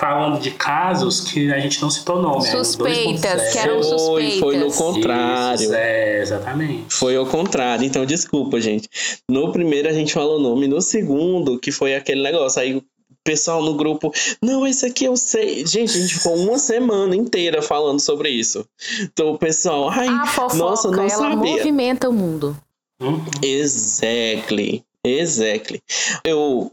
[0.00, 2.38] falando de casos que a gente não citou nome.
[2.38, 3.52] o Suspeitas, 2.0.
[3.52, 4.76] que eram Foi, foi no suspeitas.
[4.76, 5.62] contrário.
[5.62, 6.84] Isso, é, exatamente.
[6.88, 8.88] Foi ao contrário, então desculpa, gente.
[9.30, 12.82] No primeiro a gente falou nome, no segundo, que foi aquele negócio, aí o
[13.22, 14.10] pessoal no grupo,
[14.42, 15.66] não, esse aqui eu sei.
[15.66, 18.64] Gente, a gente ficou uma semana inteira falando sobre isso.
[19.02, 21.36] Então o pessoal, ai, A fofoca, nossa, não ela sabia.
[21.36, 22.56] movimenta o mundo.
[23.02, 23.22] Uhum.
[23.42, 25.82] Exactly, exactly.
[26.24, 26.72] Eu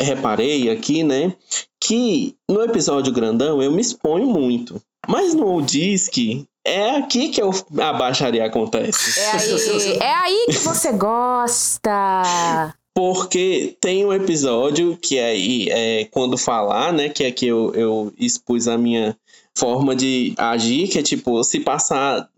[0.00, 1.34] reparei aqui, né,
[1.82, 4.80] que no episódio grandão eu me exponho muito.
[5.08, 9.18] Mas no Disque, é aqui que eu, a baixaria acontece.
[9.18, 12.72] É aí, é aí que você gosta.
[12.94, 17.08] Porque tem um episódio que aí é quando falar, né?
[17.08, 19.16] Que é que eu, eu expus a minha
[19.52, 22.28] forma de agir, que é tipo, se passar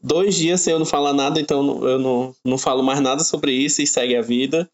[0.00, 3.52] dois dias sem eu não falar nada, então eu não, não falo mais nada sobre
[3.52, 4.70] isso e segue a vida.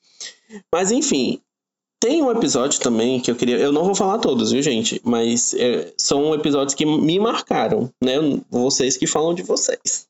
[0.71, 1.41] Mas enfim,
[2.03, 3.57] tem um episódio também que eu queria.
[3.59, 5.01] Eu não vou falar todos, viu, gente?
[5.05, 8.15] Mas é, são episódios que me marcaram, né?
[8.51, 10.09] Vocês que falam de vocês.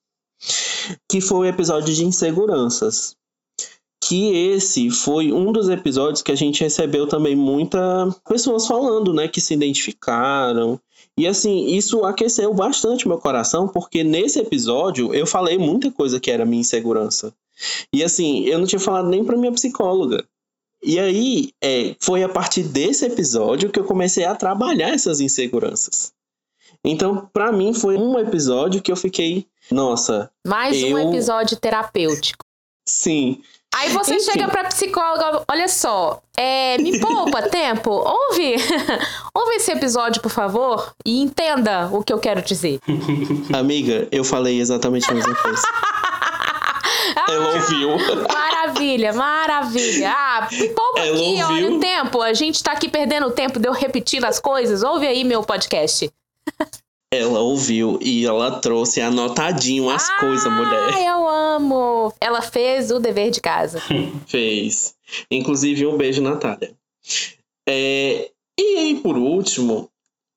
[1.06, 3.14] Que foi o episódio de inseguranças
[4.02, 9.28] que esse foi um dos episódios que a gente recebeu também muitas pessoas falando, né,
[9.28, 10.80] que se identificaram.
[11.16, 16.30] E assim, isso aqueceu bastante meu coração, porque nesse episódio eu falei muita coisa que
[16.30, 17.32] era minha insegurança.
[17.94, 20.24] E assim, eu não tinha falado nem pra minha psicóloga.
[20.82, 26.12] E aí, é, foi a partir desse episódio que eu comecei a trabalhar essas inseguranças.
[26.84, 32.44] Então, pra mim, foi um episódio que eu fiquei, nossa, Mais um Eu- episódio terapêutico.
[32.88, 33.40] sim.
[33.74, 34.32] Aí você Enfim.
[34.32, 38.56] chega pra psicóloga, olha só, é, me poupa tempo, ouve,
[39.34, 42.80] ouve esse episódio, por favor, e entenda o que eu quero dizer.
[43.50, 45.62] Amiga, eu falei exatamente a mesma coisa.
[47.28, 47.88] Ela ouviu.
[48.28, 50.10] Maravilha, maravilha.
[50.14, 51.76] Ah, poupa Ela aqui, olha ouviu.
[51.76, 52.20] o tempo.
[52.22, 54.82] A gente tá aqui perdendo o tempo de eu repetindo as coisas.
[54.82, 56.10] Ouve aí meu podcast.
[57.12, 60.94] Ela ouviu e ela trouxe anotadinho as coisas, mulher.
[60.94, 62.12] Ai, eu amo.
[62.20, 63.82] Ela fez o dever de casa.
[64.26, 64.94] Fez.
[65.30, 66.72] Inclusive, um beijo, Natália.
[67.68, 69.90] É, E aí, por último,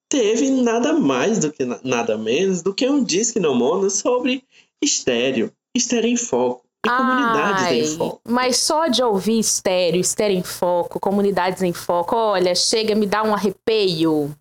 [0.10, 4.43] teve nada mais do que na- nada menos do que um disque no mono sobre
[4.84, 8.22] estéreo, estéreo em foco e comunidades Ai, em foco.
[8.28, 13.24] Mas só de ouvir estéreo, estéreo em foco, comunidades em foco, olha, chega, me dá
[13.24, 14.36] um arrepio.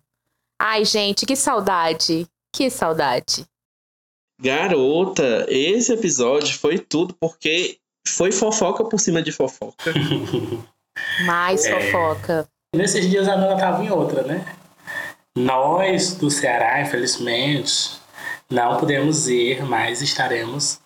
[0.59, 2.27] Ai, gente, que saudade.
[2.53, 3.45] Que saudade.
[4.41, 9.93] Garota, esse episódio foi tudo porque foi fofoca por cima de fofoca.
[11.25, 11.91] Mais É.
[11.91, 12.47] fofoca.
[12.73, 14.45] Nesses dias a Nana tava em outra, né?
[15.35, 17.91] Nós do Ceará, infelizmente,
[18.49, 20.79] não podemos ir, mas estaremos.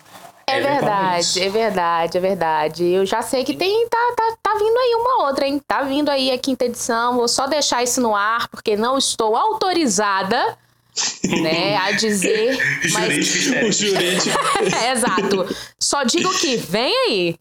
[0.50, 1.34] É eventualmente.
[1.34, 2.86] verdade, é verdade, é verdade.
[2.86, 5.62] Eu já sei que tem, tá, tá, tá vindo aí uma outra, hein?
[5.68, 7.16] Tá vindo aí a quinta edição.
[7.16, 10.58] Vou só deixar isso no ar, porque não estou autorizada,
[11.42, 12.58] né, a dizer.
[12.92, 13.50] Mas...
[13.68, 14.38] O jurídico.
[14.92, 15.56] Exato.
[15.80, 17.36] Só digo que vem aí.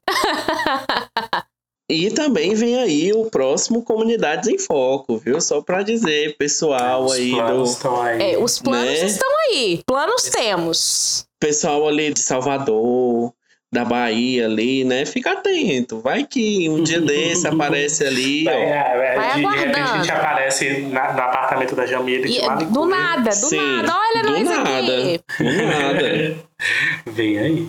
[1.90, 5.40] E também vem aí o próximo Comunidades em Foco, viu?
[5.40, 8.32] Só pra dizer, pessoal Os aí do planos estão aí.
[8.34, 9.06] É, os planos Né?
[9.06, 9.80] estão aí.
[9.86, 11.24] Planos temos.
[11.40, 13.32] Pessoal ali de Salvador,
[13.70, 15.04] da Bahia ali, né?
[15.04, 16.00] Fica atento.
[16.00, 18.58] Vai que um dia desse aparece ali, Vai, ó.
[18.58, 22.64] é, Vai de, de repente a gente aparece na- no apartamento da Jamila E, de
[22.66, 23.94] do nada, do Sim, nada.
[23.94, 24.68] Olha do nós nada.
[24.80, 25.20] aqui.
[25.38, 26.36] Do nada.
[27.06, 27.68] Vem aí.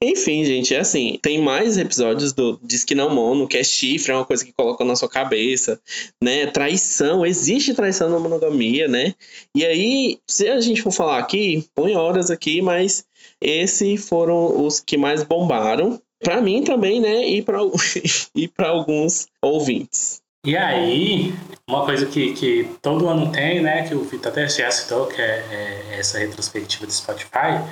[0.00, 4.12] Enfim, gente, é assim, tem mais episódios do Diz que não mono, que é chifre,
[4.12, 5.80] é uma coisa que coloca na sua cabeça,
[6.22, 6.46] né?
[6.46, 9.14] Traição, existe traição na monogamia, né?
[9.54, 13.04] E aí, se a gente for falar aqui, põe horas aqui, mas
[13.40, 16.00] esses foram os que mais bombaram.
[16.22, 17.28] Pra mim também, né?
[17.28, 17.58] E pra,
[18.34, 20.22] e pra alguns ouvintes.
[20.46, 21.34] E aí,
[21.66, 25.18] uma coisa que, que todo ano tem, né, que o Vitor até já citou, que
[25.18, 25.42] é,
[25.90, 27.64] é essa retrospectiva do Spotify.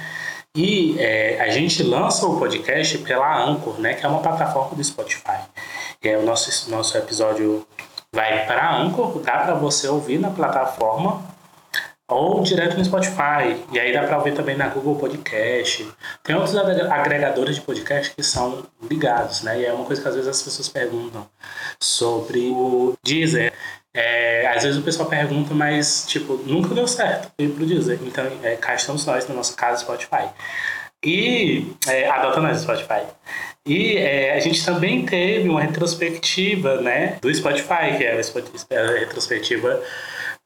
[0.56, 4.84] E é, a gente lança o podcast pela Anchor, né, que é uma plataforma do
[4.84, 5.40] Spotify.
[6.02, 7.66] E aí o nosso, nosso episódio
[8.14, 11.24] vai para Anchor, dá para você ouvir na plataforma
[12.06, 13.64] ou direto no Spotify.
[13.72, 15.88] E aí dá para ouvir também na Google Podcast.
[16.22, 19.60] Tem outros agrega- agregadores de podcast que são ligados, né?
[19.60, 21.26] E é uma coisa que às vezes as pessoas perguntam
[21.80, 23.54] sobre o Deezer.
[23.94, 27.98] É, às vezes o pessoal pergunta, mas tipo, nunca deu certo ir pro Deezer.
[28.02, 30.28] Então, é, cá estamos nós, no nosso caso, Spotify.
[31.04, 33.02] E é, adota nós, Spotify.
[33.66, 38.98] E é, a gente também teve uma retrospectiva, né, do Spotify, que é a a
[38.98, 39.80] retrospectiva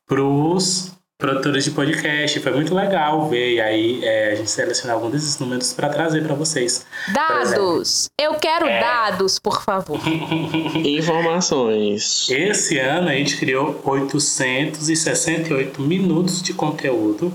[0.07, 2.39] pros produtores de podcast.
[2.41, 3.55] Foi muito legal ver.
[3.55, 6.85] E aí é, a gente selecionou alguns desses números para trazer para vocês.
[7.13, 8.09] Dados.
[8.21, 8.81] Eu quero É.
[8.81, 9.99] dados, por favor.
[10.77, 12.29] Informações.
[12.31, 17.35] Esse ano a gente criou 868 minutos de conteúdo,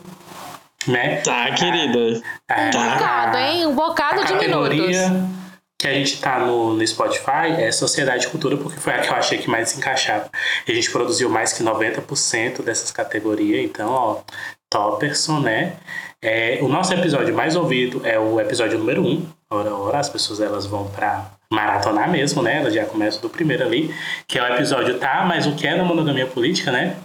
[0.88, 1.17] né?
[1.17, 2.22] Tá, querida.
[2.50, 3.65] É, Um bocado, hein?
[3.65, 5.40] Um bocado a de minutos.
[5.82, 9.10] Que a gente tá no, no Spotify é Sociedade e Cultura, porque foi a que
[9.10, 10.30] eu achei que mais encaixava.
[10.67, 14.22] E a gente produziu mais que 90% dessas categorias, então, ó,
[14.70, 15.74] Topperson, né?
[16.22, 19.26] É, o nosso episódio mais ouvido é o episódio número 1.
[19.50, 22.58] Ora, ora, as pessoas elas vão pra maratonar mesmo, né?
[22.58, 23.91] Elas já começam do primeiro ali,
[24.28, 26.96] que é o episódio Tá, mas o que é da monogamia política, né?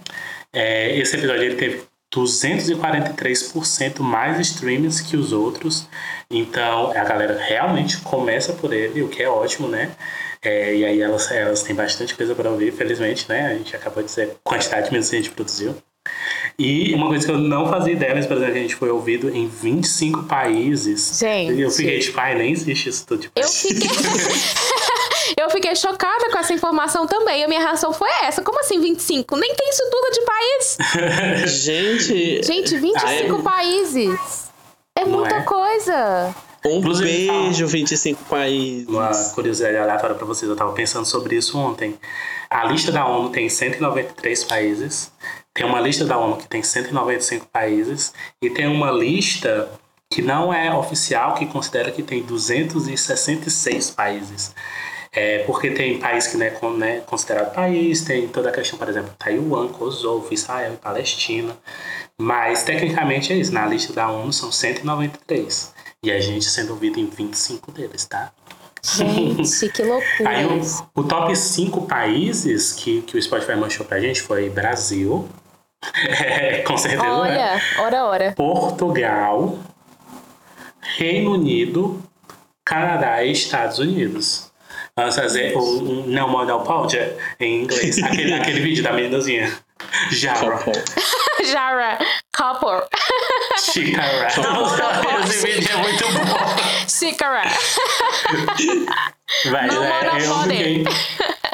[0.53, 1.81] É, esse episódio ele teve
[2.13, 5.87] 243% mais streams que os outros.
[6.29, 9.91] Então a galera realmente começa por ele, o que é ótimo, né?
[10.41, 13.47] É, e aí elas, elas têm bastante coisa para ouvir, felizmente, né?
[13.47, 15.75] A gente acabou de dizer quantidade de minutos que a gente produziu.
[16.57, 19.29] E uma coisa que eu não fazia ideia, mas, por exemplo, a gente foi ouvido
[19.29, 21.19] em 25 países.
[21.19, 21.59] Gente.
[21.59, 23.21] Eu fiquei tipo, ai, nem existe isso tudo.
[23.23, 23.89] Tipo, Eu fiquei.
[25.39, 27.43] Eu fiquei chocada com essa informação também.
[27.43, 28.41] A minha reação foi essa.
[28.43, 29.35] Como assim 25?
[29.35, 30.77] Nem tem isso tudo de país.
[31.63, 33.41] Gente, Gente, 25 Ah, é?
[33.41, 34.47] países.
[34.95, 35.41] É muita é?
[35.41, 36.35] coisa.
[36.65, 38.87] um Inclusive, beijo, 25 países.
[38.87, 41.97] Uma curiosidade aleatória para vocês, eu estava pensando sobre isso ontem.
[42.49, 45.11] A lista da ONU tem 193 países,
[45.53, 49.69] tem uma lista da ONU que tem 195 países, e tem uma lista
[50.09, 54.55] que não é oficial, que considera que tem 266 países.
[55.11, 58.51] É, porque tem país que não é, con- não é considerado país, tem toda a
[58.51, 61.55] questão, por exemplo, Taiwan, Kosovo, Israel e Palestina.
[62.19, 63.53] Mas, tecnicamente, é isso.
[63.53, 65.73] Na lista da ONU são 193.
[66.03, 68.31] E a gente sendo ouvido em 25 deles, tá?
[68.83, 70.29] Gente, que loucura.
[70.29, 70.61] Aí o,
[70.95, 75.27] o top 5 países que, que o Spotify manchou pra gente foi Brasil,
[76.19, 77.11] é, com certeza, né?
[77.11, 78.33] Olha, ora, ora.
[78.35, 79.57] Portugal,
[80.97, 82.01] Reino Unido,
[82.65, 84.46] Canadá e Estados Unidos.
[84.97, 88.01] Vamos fazer o um, não model powder em inglês.
[88.03, 89.55] Aquele, aquele vídeo da meninazinha.
[90.11, 90.59] Jara.
[91.45, 91.99] Jara,
[92.35, 92.81] couple,
[93.59, 94.27] Chicara.
[95.23, 96.87] Esse vídeo é muito bom.
[96.87, 97.43] Shikara.
[99.51, 100.01] Vai, Não né?
[100.19, 100.83] eu, fiquei,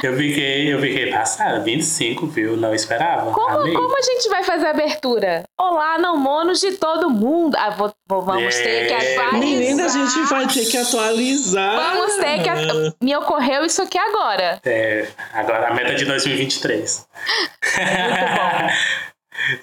[0.08, 0.74] eu fiquei.
[0.74, 1.60] Eu fiquei passada.
[1.62, 2.58] 25, viu?
[2.58, 3.32] Não esperava.
[3.32, 3.74] Como, Amei.
[3.74, 5.44] como a gente vai fazer a abertura?
[5.60, 7.56] Olá, não monos de todo mundo.
[7.58, 8.98] Ah, vou, vou- vamos ter que É.
[9.16, 9.34] atualizar.
[9.40, 11.76] Menina, a gente vai ter que atualizar.
[11.96, 12.50] Vamos ter que.
[12.50, 14.60] atu- Me ocorreu isso aqui agora.
[14.66, 17.08] É, agora a meta de 2023.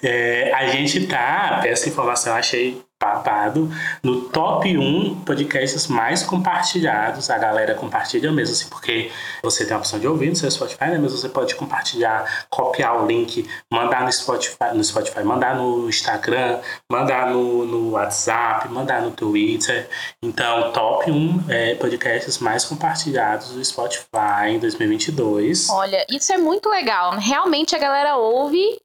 [0.03, 3.67] É, a gente tá, essa informação eu achei babado,
[4.03, 7.31] no top 1 podcasts mais compartilhados.
[7.31, 9.11] A galera compartilha mesmo, assim, porque
[9.41, 10.99] você tem a opção de ouvir no seu Spotify, né?
[11.01, 16.59] Mas você pode compartilhar, copiar o link, mandar no Spotify, no Spotify, mandar no Instagram,
[16.89, 19.89] mandar no, no WhatsApp, mandar no Twitter.
[20.21, 25.69] Então, top 1 é, podcasts mais compartilhados do Spotify em 2022.
[25.71, 27.17] Olha, isso é muito legal.
[27.17, 28.79] Realmente a galera ouve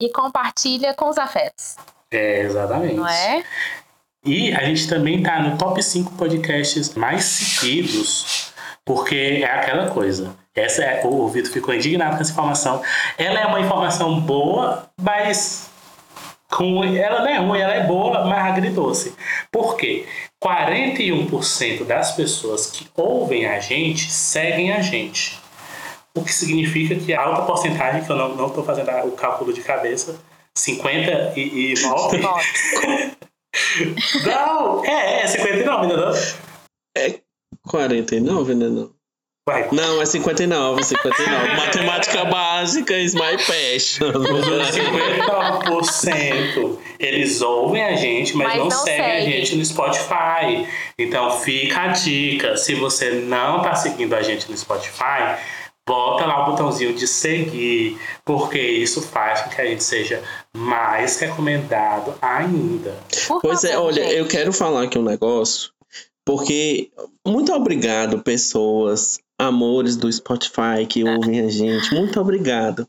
[0.00, 1.76] e compartilha com os afetos,
[2.10, 2.94] É, exatamente.
[2.94, 3.42] não é?
[4.24, 8.52] E a gente também tá no top 5 podcasts mais seguidos,
[8.84, 10.34] porque é aquela coisa.
[10.54, 12.82] Essa é, o Vitor ficou indignado com essa informação.
[13.16, 15.70] Ela é uma informação boa, mas
[16.50, 19.14] com, ela não é ruim, ela é boa, mas agridoce.
[19.52, 20.06] Por quê?
[20.42, 25.38] 41% das pessoas que ouvem a gente seguem a gente.
[26.14, 29.60] O que significa que a alta porcentagem, que eu não estou fazendo o cálculo de
[29.60, 30.18] cabeça,
[30.56, 32.12] 59 Ó,
[34.26, 36.12] não, é, é 59, não
[36.96, 37.20] é?
[37.68, 38.68] 49, né?
[38.68, 38.94] Não.
[39.48, 39.68] Vai.
[39.70, 41.54] Não, é 59, 59.
[41.54, 44.10] Matemática básica is my passion.
[45.78, 49.30] Os 59% eles ouvem a gente, mas, Mas não, não seguem a seguem.
[49.30, 50.66] gente no Spotify.
[50.98, 55.36] Então fica a dica: se você não tá seguindo a gente no Spotify,
[55.86, 60.22] bota lá o botãozinho de seguir, porque isso faz com que a gente seja
[60.54, 62.98] mais recomendado ainda.
[63.28, 64.16] por Pois é, olha, gente.
[64.16, 65.70] eu quero falar aqui um negócio,
[66.24, 66.90] porque
[67.24, 72.88] muito obrigado, pessoas, amores do Spotify que ouvem a gente, muito obrigado.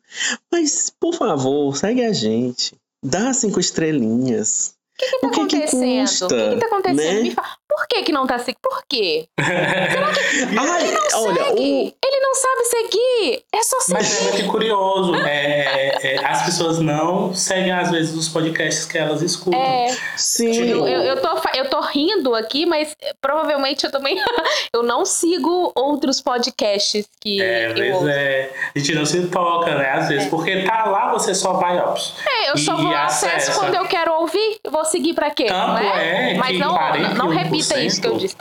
[0.52, 4.76] Mas, por favor, segue a gente, dá cinco estrelinhas.
[4.96, 6.02] O que, que tá o que que acontecendo?
[6.02, 6.98] custa, o que, que tá acontecendo?
[6.98, 7.22] né?
[7.22, 7.57] Me fala.
[7.78, 8.58] Por que, que não tá seguindo?
[8.60, 9.28] Por quê?
[9.40, 11.62] Ai, olha, Segue!
[11.62, 13.44] o, Ele não sabe seguir!
[13.54, 14.34] É só Mas é seguir!
[14.34, 15.14] muito curioso.
[15.16, 19.60] é, é, as pessoas não seguem, às vezes, os podcasts que elas escutam.
[19.62, 24.18] É, sim, eu, eu, eu tô, eu tô rindo aqui, mas provavelmente eu também
[24.74, 28.10] eu não sigo outros podcasts que É, eu às vezes ouço.
[28.10, 29.92] é, a gente não se toca, né?
[29.92, 31.96] Às vezes, porque tá lá, você só vai, ó.
[32.28, 34.60] É, eu só e vou acesso quando eu quero ouvir.
[34.68, 35.46] Vou seguir pra quê?
[35.46, 36.32] Tanto não é?
[36.34, 38.36] é Mas que não, não 41% repita isso que eu disse.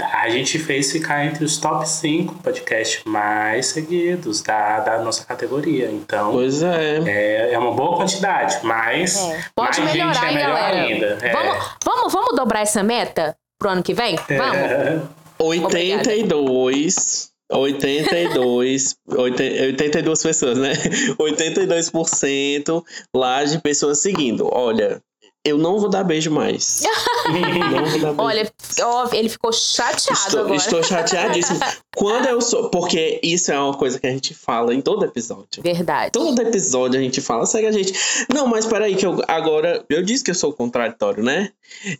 [0.00, 5.90] A gente fez ficar entre os top 5 podcasts mais seguidos da, da nossa categoria.
[5.90, 6.98] Então, pois é.
[7.04, 10.82] é, é uma boa quantidade, mas É, Pode mais melhorar, gente é melhor galera?
[10.82, 11.18] ainda.
[11.20, 11.32] É.
[11.32, 14.16] Vamos, vamos, vamos dobrar essa meta pro ano que vem?
[14.16, 14.56] Vamos?
[14.56, 15.00] É.
[15.38, 17.30] 82.
[17.50, 20.72] 82, 82 pessoas, né?
[21.18, 24.46] 82% lá de pessoas seguindo.
[24.52, 25.00] Olha,
[25.48, 26.82] eu não vou dar beijo mais.
[27.28, 28.22] Não vou dar beijo.
[28.22, 30.56] Olha, ó, ele ficou chateado Estou, agora.
[30.56, 31.60] estou chateadíssimo.
[31.94, 32.70] Quando eu sou.
[32.70, 35.62] Porque isso é uma coisa que a gente fala em todo episódio.
[35.62, 36.12] Verdade.
[36.12, 37.92] Todo episódio a gente fala, segue a gente.
[38.32, 39.84] Não, mas peraí, que eu agora.
[39.90, 41.50] Eu disse que eu sou contraditório, né?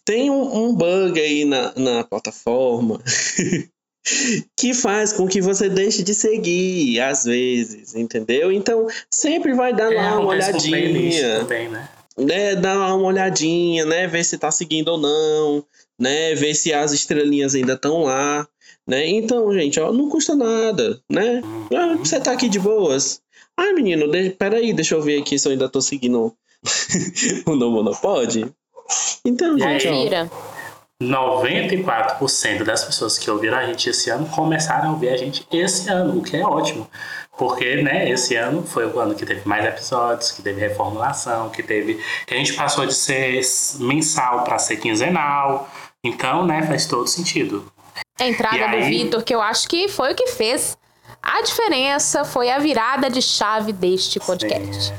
[0.05, 3.01] Tem um, um bug aí na, na plataforma
[4.57, 8.51] que faz com que você deixe de seguir, às vezes, entendeu?
[8.51, 11.89] Então, sempre vai dar É, lá uma olhadinha também, né?
[12.19, 15.65] Né, dar uma olhadinha, né, ver se tá seguindo ou não,
[15.99, 18.47] né, ver se as estrelinhas ainda estão lá,
[18.87, 19.07] né?
[19.07, 21.43] Então, gente, ó, não custa nada, né?
[21.75, 23.21] Ah, você tá aqui de boas.
[23.55, 24.31] Ah, menino, de...
[24.31, 26.35] peraí, deixa eu ver aqui se eu ainda tô seguindo
[27.47, 28.47] o No Monopode.
[29.25, 30.58] Então, gente, ó.
[31.03, 35.89] 94% das pessoas que ouviram a gente esse ano começaram a ouvir a gente esse
[35.89, 36.89] ano, o que é ótimo.
[37.37, 41.63] Porque, né, esse ano foi o ano que teve mais episódios, que teve reformulação, que
[41.63, 42.03] teve.
[42.27, 43.41] que a gente passou de ser
[43.79, 45.69] mensal para ser quinzenal.
[46.03, 47.71] Então, né, faz todo sentido.
[48.19, 50.77] A entrada E do aí- Vitor, que eu acho que foi o que fez
[51.23, 54.93] a diferença, foi a virada de chave deste podcast.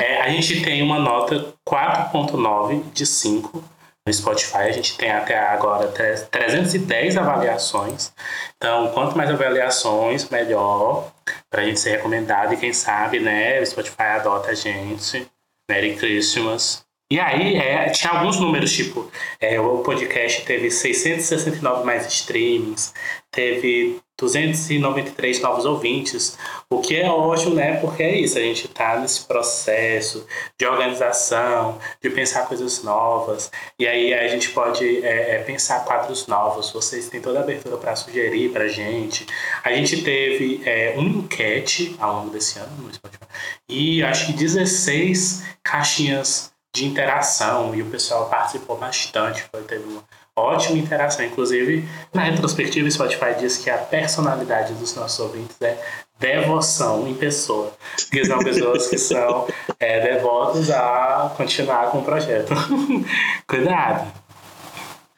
[0.00, 3.62] É, a gente tem uma nota 4.9 de 5
[4.08, 4.56] no Spotify.
[4.58, 8.12] A gente tem até agora tre- 310 avaliações.
[8.56, 11.12] Então, quanto mais avaliações, melhor
[11.50, 12.54] pra gente ser recomendado.
[12.54, 15.26] E quem sabe, né, o Spotify adota a gente.
[15.70, 16.82] Merry Christmas.
[17.10, 22.92] E aí, é, tinha alguns números, tipo, é, o podcast teve 669 mais streamings,
[23.30, 26.36] teve 293 novos ouvintes,
[26.68, 27.76] o que é ótimo, né?
[27.76, 30.26] Porque é isso, a gente tá nesse processo
[30.58, 36.26] de organização, de pensar coisas novas, e aí a gente pode é, é, pensar quadros
[36.26, 39.24] novos, vocês têm toda a abertura para sugerir pra gente.
[39.62, 43.24] A gente teve é, uma enquete ao longo desse ano no Spotify,
[43.68, 50.02] e acho que 16 caixinhas de interação e o pessoal participou bastante, foi, teve uma
[50.38, 51.24] ótima interação.
[51.24, 55.78] Inclusive, na retrospectiva, o Spotify diz que a personalidade dos nossos ouvintes é
[56.18, 57.72] devoção em pessoa.
[57.96, 59.46] Porque são pessoas que são
[59.78, 62.52] é, devotos a continuar com o projeto.
[63.46, 64.12] Cuidado.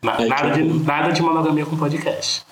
[0.02, 2.44] Ai, nada, de, nada de monogamia com podcast.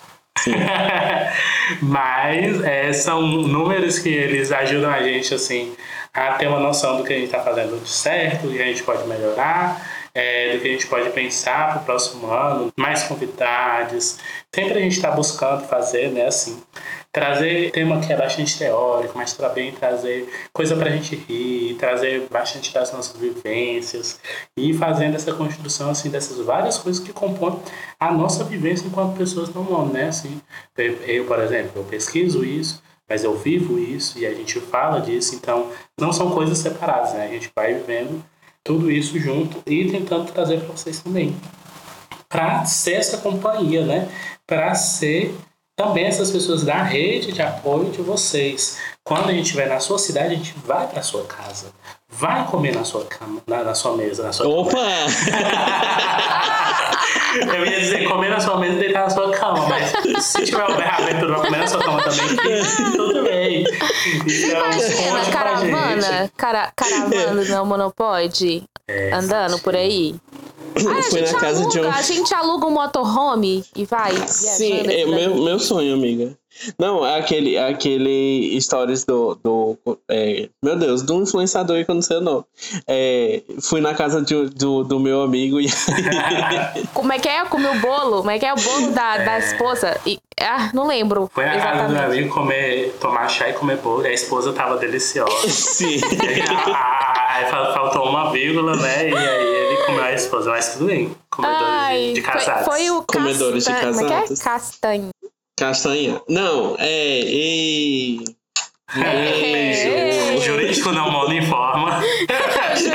[1.83, 5.75] Mas é, são números que eles ajudam a gente assim
[6.13, 8.83] a ter uma noção do que a gente está fazendo de certo, que a gente
[8.83, 9.81] pode melhorar,
[10.19, 14.19] é, do que a gente pode pensar para o próximo ano, mais convidados.
[14.53, 16.61] Sempre a gente está buscando fazer, né, assim,
[17.13, 22.27] trazer tema que é bastante teórico, mas também trazer coisa para a gente rir, trazer
[22.29, 24.19] bastante das nossas vivências
[24.57, 27.61] e fazendo essa construção assim dessas várias coisas que compõem
[28.01, 30.09] a nossa vivência enquanto pessoas no mundo, né?
[30.09, 30.41] Assim,
[30.77, 35.37] eu, por exemplo, eu pesquiso isso, mas eu vivo isso e a gente fala disso,
[35.37, 37.25] então não são coisas separadas, né?
[37.25, 38.23] A gente vai vivendo
[38.65, 41.35] tudo isso junto e tentando trazer para vocês também,
[42.29, 44.09] para ser essa companhia, né?
[44.47, 45.35] Para ser
[45.77, 48.79] também essas pessoas da rede de apoio de vocês.
[49.09, 51.73] Quando a gente estiver na sua cidade, a gente vai para sua casa,
[52.11, 54.47] vai comer na sua cama, na, na sua mesa, na sua.
[54.47, 54.77] Opa!
[57.57, 60.63] Eu ia dizer comer na sua mesa e deitar na sua cama, mas se tiver
[60.63, 62.29] abertura pra comer na sua cama também,
[62.93, 63.65] tudo bem.
[64.27, 70.17] Então, Imagina, pra caravana, cara, caravana no Monopod, É, andando por aí.
[70.77, 71.91] Ah, gente na casa aluga, de um.
[71.91, 76.37] a gente aluga um motorhome e vai Sim, é meu, meu sonho, amiga.
[76.79, 79.35] Não, é aquele, é aquele stories do.
[79.45, 79.79] do
[80.11, 82.45] é, meu Deus, do influenciador aí que eu não sei o nome.
[82.87, 85.67] É, fui na casa de- do, do meu amigo e
[86.95, 87.45] Como é que é?
[87.45, 88.17] Comer o bolo?
[88.19, 90.01] Como é que é o bolo da, da esposa?
[90.07, 91.31] E, ah, não lembro.
[91.33, 94.53] Foi na casa do meu amigo comer, tomar chá e comer bolo, e a esposa
[94.53, 95.49] tava deliciosa.
[95.49, 96.01] Sim.
[96.27, 96.43] Aí,
[96.75, 99.11] ah, aí fal- faltou uma vírgula, né?
[99.11, 101.15] E aí ele comeu a esposa, mas tudo bem.
[101.31, 102.65] Comedores de, Ai, de foi, casados.
[102.65, 103.95] foi o Comedores de castanho.
[103.95, 104.21] Como é que é?
[104.21, 104.43] casados.
[104.43, 105.09] Castanho.
[105.59, 106.21] Castanha.
[106.29, 107.21] Não, é.
[107.25, 108.25] E...
[108.97, 112.01] É, o jurídico não manda informa.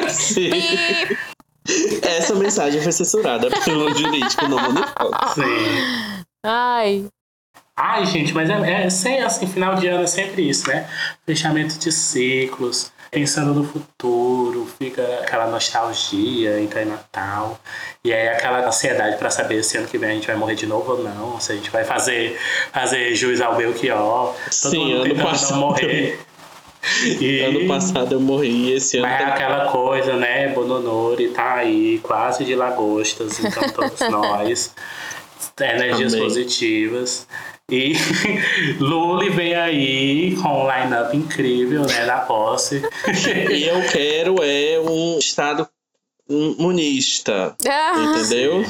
[0.09, 0.49] Sim.
[2.01, 4.83] Essa mensagem foi censurada pelo jurídico no mundo.
[5.35, 6.23] Sim.
[6.45, 7.05] Ai,
[7.75, 10.87] Ai, gente, mas é, é sem, assim, final de ano é sempre isso, né?
[11.25, 17.59] Fechamento de ciclos, pensando no futuro, fica aquela nostalgia, entra em Natal,
[18.03, 20.65] e aí aquela ansiedade pra saber se ano que vem a gente vai morrer de
[20.65, 22.37] novo ou não, se a gente vai fazer,
[22.71, 25.51] fazer juiz ao Belchior, todo Sim, mundo ano passado.
[25.51, 26.19] não morrer.
[27.19, 27.39] E...
[27.39, 29.07] Ano passado eu morri esse ano.
[29.07, 30.49] Mas é aquela coisa, né?
[30.49, 34.73] Bononori tá aí, quase de lagostas, então todos nós.
[35.61, 36.25] Energias Amém.
[36.25, 37.27] positivas.
[37.71, 37.93] E
[38.79, 42.05] Luli vem aí com um line-up incrível, né?
[42.05, 42.81] Da posse.
[43.51, 45.67] E eu quero é um estado
[46.33, 47.55] comunista.
[47.67, 48.63] Ah, Entendeu?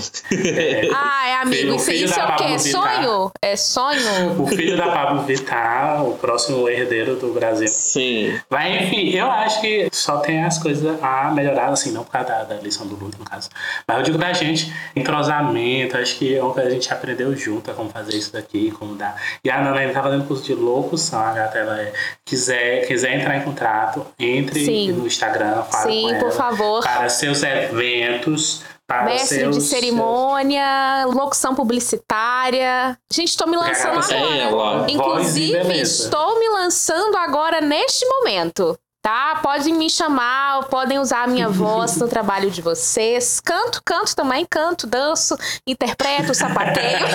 [0.95, 2.57] Ai, amigo, Filho- isso, filho isso é o quê?
[2.57, 2.59] Vittar.
[2.95, 3.31] Sonho?
[3.41, 4.41] É sonho?
[4.41, 7.67] O filho da Pablo Vittar, o próximo herdeiro do Brasil.
[7.67, 8.39] Sim.
[8.49, 12.27] Mas enfim, eu acho que só tem as coisas a melhorar, assim, não por causa
[12.27, 13.49] da, da eleição do Lula, no caso.
[13.87, 17.35] Mas eu digo da gente, entrosamento, acho que é uma coisa que a gente aprendeu
[17.35, 19.15] junto a como fazer isso daqui, como dar.
[19.43, 21.93] E a Nana ainda tá fazendo curso de locução, a gata, ela é,
[22.25, 24.91] quiser, quiser entrar em contrato, entre Sim.
[24.93, 26.19] no Instagram, fala Sim, com ela.
[26.19, 26.83] por favor.
[26.83, 32.97] Para seus eventos, para Mestre seus, de cerimônia, locução publicitária.
[33.11, 34.91] Gente, estou me lançando Caraca, agora.
[34.91, 38.77] Inclusive, estou me lançando agora neste momento.
[39.01, 39.41] Tá?
[39.43, 43.41] Podem me chamar, podem usar a minha voz no trabalho de vocês.
[43.41, 45.35] Canto, canto também, canto, danço,
[45.67, 47.05] interpreto, sapateio.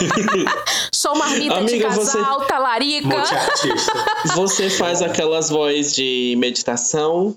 [0.92, 3.22] Sou marmita de Amiga, casal, você- talarica.
[4.34, 7.34] Você faz aquelas vozes de meditação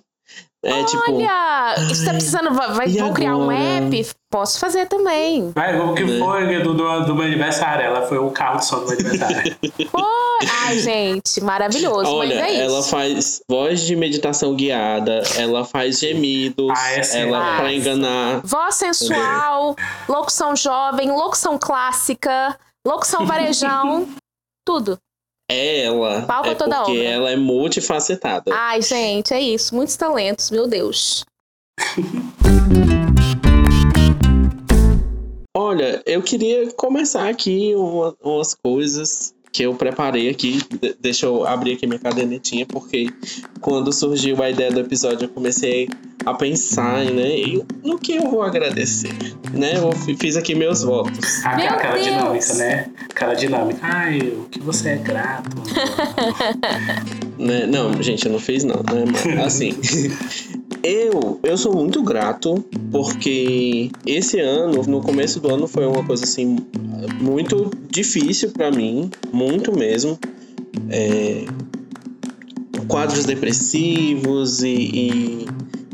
[0.66, 1.04] É tipo.
[1.14, 2.54] Olha, isso tá precisando.
[2.54, 3.58] Vai, e vão criar um agora?
[3.86, 4.08] app?
[4.32, 5.52] Posso fazer também.
[5.54, 6.18] Vai, o que Né?
[6.20, 7.86] foi do, do, do meu aniversário?
[7.86, 9.56] Ela foi o carro de som do meu aniversário.
[9.92, 10.48] Foi.
[10.66, 12.10] Ai, gente, maravilhoso.
[12.10, 12.62] Olha, mas é isso.
[12.64, 17.60] ela faz voz de meditação guiada, ela faz gemidos, Ah, essa ela faz.
[17.60, 18.42] pra enganar.
[18.44, 19.76] Voz sensual,
[20.10, 24.08] locução jovem, locução clássica, locução varejão,
[24.66, 24.98] tudo.
[25.50, 26.22] É ela.
[26.24, 27.04] Pau pra é toda porque obra.
[27.04, 28.52] ela é multifacetada.
[28.54, 29.76] Ai, gente, é isso.
[29.76, 31.24] Muitos talentos, meu Deus.
[35.56, 40.60] Olha, eu queria começar aqui uma- umas coisas que eu preparei aqui.
[40.82, 43.08] De- deixa eu abrir aqui minha cadernetinha, porque
[43.62, 45.88] quando surgiu a ideia do episódio, eu comecei
[46.26, 47.38] a pensar, né?
[47.38, 49.14] E no que eu vou agradecer,
[49.54, 49.78] né?
[49.78, 51.46] Eu fi- fiz aqui meus votos.
[51.46, 52.06] Ah, Meu aquela Deus!
[52.08, 52.90] dinâmica, né?
[53.10, 53.80] Aquela dinâmica.
[53.84, 55.56] Ai, o que você é grato.
[57.38, 57.66] Né?
[57.66, 59.04] Não, gente, eu não fiz não, né?
[59.36, 59.74] Mas, assim,
[60.84, 66.26] eu, eu sou muito grato porque esse ano, no começo do ano, foi uma coisa
[66.26, 66.58] assim
[67.22, 70.20] muito difícil pra mim, muito mesmo.
[70.90, 71.46] É,
[72.88, 75.46] quadros depressivos e, e,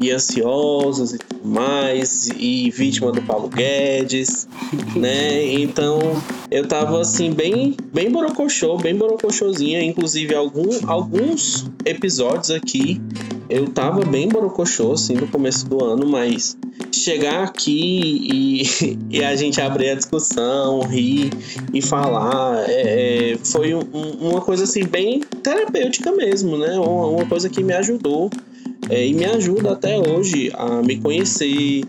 [0.01, 1.19] e ansiosos e
[1.49, 4.47] mais, e vítima do Paulo Guedes,
[4.95, 5.45] né?
[5.45, 5.99] Então
[6.51, 9.81] eu tava assim, bem, bem borocochô, bem borocochôzinha.
[9.83, 13.01] Inclusive, algum, alguns episódios aqui
[13.49, 16.55] eu tava bem borocochô, assim, no começo do ano, mas
[16.91, 21.31] chegar aqui e, e a gente abrir a discussão, rir
[21.73, 26.77] e falar, é, é, foi um- um- uma coisa assim, bem terapêutica mesmo, né?
[26.77, 28.29] Uma, uma coisa que me ajudou
[28.89, 31.83] é, e me ajuda até hoje a me conhecer,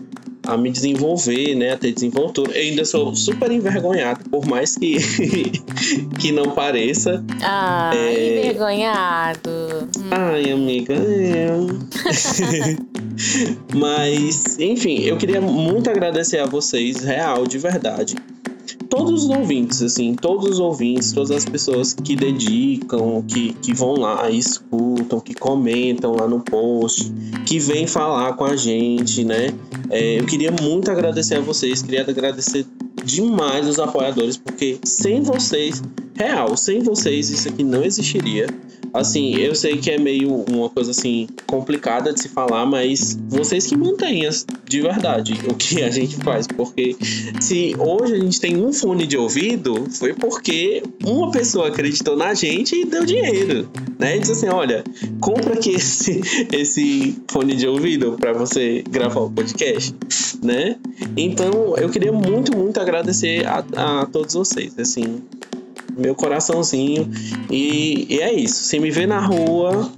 [0.47, 1.71] a me desenvolver, né?
[1.73, 2.51] A ter desenvoltura.
[2.51, 4.97] Eu ainda sou super envergonhado, por mais que,
[6.19, 7.23] que não pareça.
[7.41, 8.39] Ai, É.
[8.39, 9.49] envergonhado.
[10.11, 11.47] Ai, amiga, é.
[13.75, 18.15] Mas, enfim, eu queria muito agradecer a vocês, real, de verdade.
[18.91, 23.93] Todos os ouvintes, assim, todos os ouvintes, todas as pessoas que dedicam, que, que vão
[23.93, 27.09] lá escutam, que comentam lá no post,
[27.45, 29.53] que vêm falar com a gente, né?
[29.89, 32.65] É, eu queria muito agradecer a vocês, queria agradecer
[33.05, 35.81] demais os apoiadores, porque sem vocês,
[36.13, 38.47] real, sem vocês isso aqui não existiria.
[38.93, 43.65] Assim, eu sei que é meio uma coisa assim complicada de se falar, mas vocês
[43.67, 44.21] que mantêm
[44.67, 46.95] de verdade o que a gente faz, porque
[47.39, 52.33] se hoje a gente tem um fone de ouvido, foi porque uma pessoa acreditou na
[52.33, 54.17] gente e deu dinheiro, né?
[54.17, 54.83] E disse assim, olha,
[55.19, 56.21] compra aqui esse,
[56.51, 59.95] esse fone de ouvido para você gravar o podcast,
[60.43, 60.77] né?
[61.15, 65.21] Então, eu queria muito, muito agradecer a, a todos vocês, assim,
[65.97, 67.09] meu coraçãozinho.
[67.49, 68.63] E, e é isso.
[68.63, 69.89] Se me vê na rua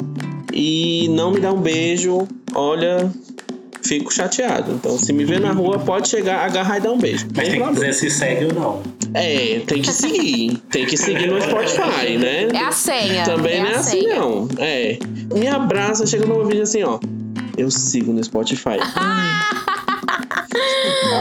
[0.53, 3.11] e não me dá um beijo, olha,
[3.81, 4.71] fico chateado.
[4.73, 7.27] Então, se me vê na rua, pode chegar, agarrar e dar um beijo.
[7.35, 8.81] Mas Sem tem que dizer se segue ou não.
[9.13, 10.57] É, tem que seguir.
[10.71, 12.47] tem que seguir no Spotify, né?
[12.53, 13.23] É a senha.
[13.25, 14.15] Também é não é a assim, senha.
[14.15, 14.47] não.
[14.57, 14.97] É.
[15.33, 16.99] Me abraça, chega no meu vídeo assim, ó.
[17.55, 18.77] Eu sigo no Spotify.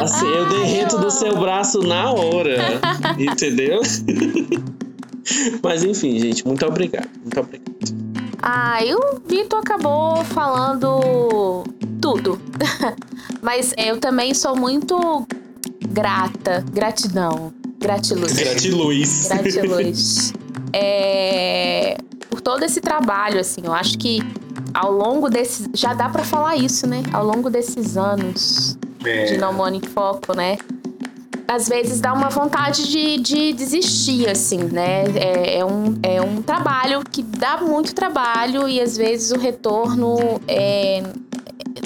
[0.01, 2.57] assim, eu derreto do seu braço na hora.
[3.18, 3.80] Entendeu?
[5.62, 7.09] Mas enfim, gente, muito obrigado.
[7.20, 7.72] Muito obrigado.
[8.43, 11.64] Ah, e o Vitor acabou falando
[12.01, 12.40] tudo.
[13.40, 15.26] Mas eu também sou muito
[15.88, 16.64] grata.
[16.72, 17.53] Gratidão.
[17.78, 18.32] Gratiluz.
[18.32, 19.28] Gratiluz.
[19.28, 20.32] Gratiluz.
[20.74, 21.99] É,
[22.30, 24.20] por todo esse trabalho, assim, eu acho que
[24.72, 25.68] ao longo desses.
[25.74, 27.03] Já dá pra falar isso, né?
[27.12, 30.59] Ao longo desses anos de É, No Money in Foco, né?
[31.46, 35.05] Às vezes dá uma vontade de, de desistir, assim, né?
[35.14, 40.40] É, é um, é um trabalho que dá muito trabalho e às vezes o retorno
[40.48, 41.03] é,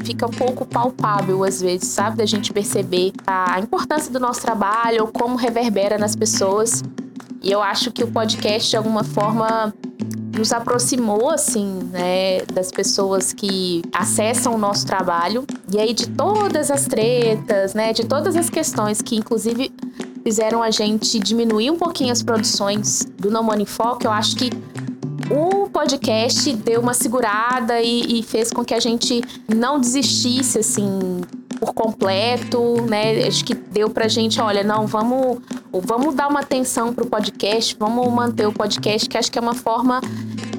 [0.05, 2.19] fica um pouco palpável, às vezes, sabe?
[2.19, 6.83] Da gente perceber a importância do nosso trabalho como reverbera nas pessoas.
[7.43, 9.75] E eu acho que o podcast, de alguma forma,
[10.37, 15.45] nos aproximou, assim, né, das pessoas que acessam o nosso trabalho.
[15.73, 19.73] E aí, de todas as tretas, né, de todas as questões que, inclusive,
[20.23, 24.51] fizeram a gente diminuir um pouquinho as produções do No Money Foco, eu acho que
[25.31, 31.21] o podcast deu uma segurada e, e fez com que a gente não desistisse, assim,
[31.57, 33.27] por completo, né?
[33.27, 35.39] Acho que deu pra gente, olha, não, vamos,
[35.73, 39.55] vamos dar uma atenção pro podcast, vamos manter o podcast, que acho que é uma
[39.55, 40.01] forma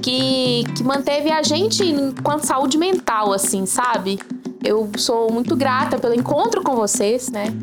[0.02, 4.20] que, que manteve a gente enquanto saúde mental, assim, sabe?
[4.64, 7.54] Eu sou muito grata pelo encontro com vocês, né?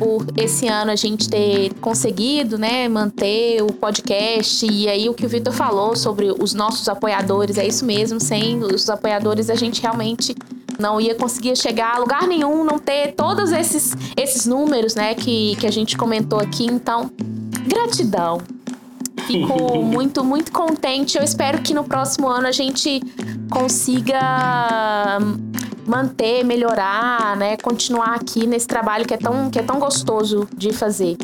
[0.00, 5.26] por esse ano a gente ter conseguido, né, manter o podcast e aí o que
[5.26, 9.82] o Vitor falou sobre os nossos apoiadores, é isso mesmo, sem os apoiadores a gente
[9.82, 10.34] realmente
[10.80, 15.56] não ia conseguir chegar a lugar nenhum, não ter todos esses, esses números, né, que,
[15.56, 16.66] que a gente comentou aqui.
[16.66, 17.10] Então,
[17.66, 18.40] gratidão.
[19.26, 21.16] Fico muito, muito contente.
[21.16, 23.00] Eu espero que no próximo ano a gente
[23.50, 25.18] consiga
[25.86, 30.72] manter, melhorar, né, continuar aqui nesse trabalho que é tão, que é tão gostoso de
[30.72, 31.16] fazer.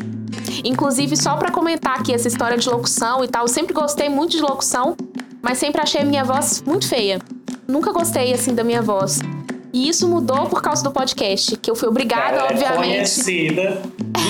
[0.63, 4.31] Inclusive, só para comentar aqui essa história de locução e tal, eu sempre gostei muito
[4.31, 4.95] de locução,
[5.41, 7.19] mas sempre achei a minha voz muito feia.
[7.67, 9.19] Nunca gostei assim da minha voz.
[9.73, 12.77] E isso mudou por causa do podcast, que eu fui obrigada, Ela é obviamente.
[12.87, 13.81] conhecida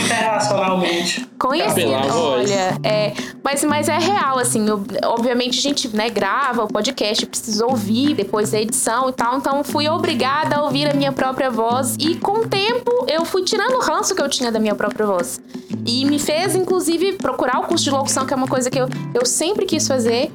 [0.01, 1.27] internacionalmente.
[1.37, 6.67] Conhecida, olha, é, mas, mas é real, assim, eu- obviamente a gente, né, grava o
[6.67, 11.11] podcast, precisa ouvir depois da edição e tal, então fui obrigada a ouvir a minha
[11.11, 14.59] própria voz e com o tempo eu fui tirando o ranço que eu tinha da
[14.59, 15.39] minha própria voz.
[15.85, 18.89] E me fez, inclusive, procurar o curso de locução, que é uma coisa que eu,
[19.13, 20.31] eu sempre quis fazer.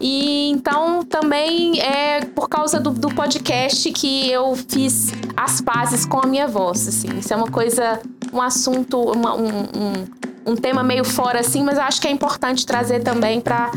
[0.00, 6.20] E então também é por causa do, do podcast que eu fiz as pazes com
[6.22, 7.08] a minha voz, assim.
[7.18, 8.00] Isso é uma coisa,
[8.32, 12.64] um assunto, uma- um, um, um tema meio fora, assim, mas acho que é importante
[12.64, 13.70] trazer também para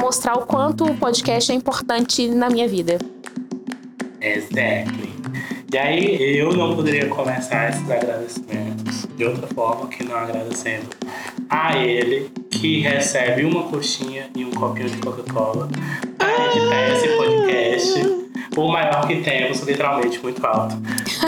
[0.00, 2.98] mostrar o quanto o podcast é importante na minha vida.
[4.20, 5.14] Exactly.
[5.72, 10.86] E aí eu não poderia começar esses agradecimentos de outra forma que não agradecendo
[11.50, 12.30] a ele
[12.66, 15.68] que recebe uma coxinha e um copinho de Coca-Cola
[16.18, 18.26] para editar esse podcast.
[18.56, 20.74] O maior que temos, literalmente muito alto.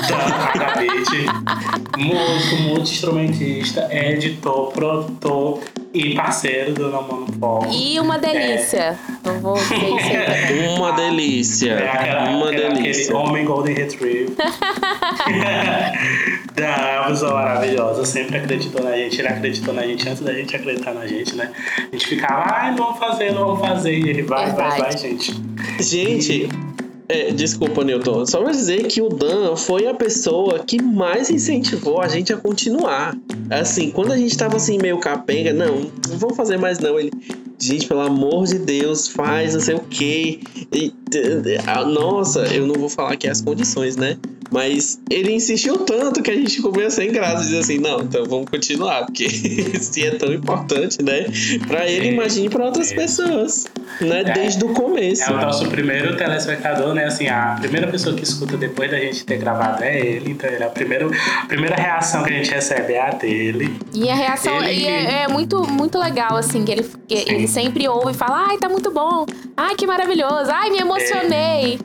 [0.08, 1.26] Da Agabite,
[1.96, 5.60] músico, multi-instrumentista, editor, produtor
[5.92, 7.72] e parceiro do Não Monopólio.
[7.72, 8.96] E uma delícia.
[9.24, 10.68] Eu vou dizer isso aí.
[10.78, 11.72] Uma delícia.
[11.72, 13.14] É aquela, Uma aquela- delícia.
[13.14, 14.30] Aquele homem Golden Retriever.
[16.54, 18.04] da pessoa maravilhosa.
[18.04, 19.18] Sempre acreditou na gente.
[19.18, 21.50] Ele acreditou na gente antes da gente acreditar na gente, né?
[21.78, 23.92] A gente ficava, ai, não vamos fazer, não vamos fazer.
[23.92, 24.82] E ele vai, vai, Verdade.
[24.82, 25.34] vai, gente.
[25.80, 26.48] Gente,
[27.08, 28.26] é, desculpa, Newton.
[28.26, 32.36] Só pra dizer que o Dan foi a pessoa que mais incentivou a gente a
[32.36, 33.16] continuar.
[33.50, 36.98] Assim, quando a gente tava assim, meio capenga, não, não vamos fazer mais não.
[37.00, 37.10] Ele,
[37.60, 40.40] gente, pelo amor de Deus, faz não sei o quê.
[40.72, 40.92] E,
[41.86, 44.16] nossa, eu não vou falar aqui as condições, né?
[44.50, 47.44] Mas ele insistiu tanto que a gente meio sem graça.
[47.44, 49.28] Diz assim, não, então vamos continuar, porque
[49.78, 51.26] se é tão importante, né?
[51.66, 52.94] Pra ele, É, imagine pra outras é.
[52.94, 53.66] pessoas,
[54.00, 54.24] né?
[54.24, 55.24] Desde o começo.
[55.24, 57.04] É o nosso primeiro telespectador, né?
[57.04, 60.30] Assim, a primeira pessoa que escuta depois da gente ter gravado é ele.
[60.30, 61.06] Então, ele é a primeira,
[61.42, 63.76] a primeira reação que a gente recebe é a dele.
[63.92, 67.46] E a reação Ele- e é, é muito, muito legal, assim, que ele, que ele
[67.48, 69.26] sempre ouve e fala, ai, tá muito bom,
[69.56, 71.78] ai, que maravilhoso, ai, me emocionei.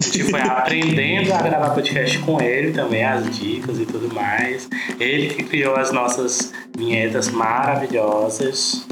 [0.00, 4.66] A gente foi aprendendo a gravar podcast com ele também, as dicas e tudo mais.
[4.98, 8.86] Ele que criou as nossas vinhetas maravilhosas.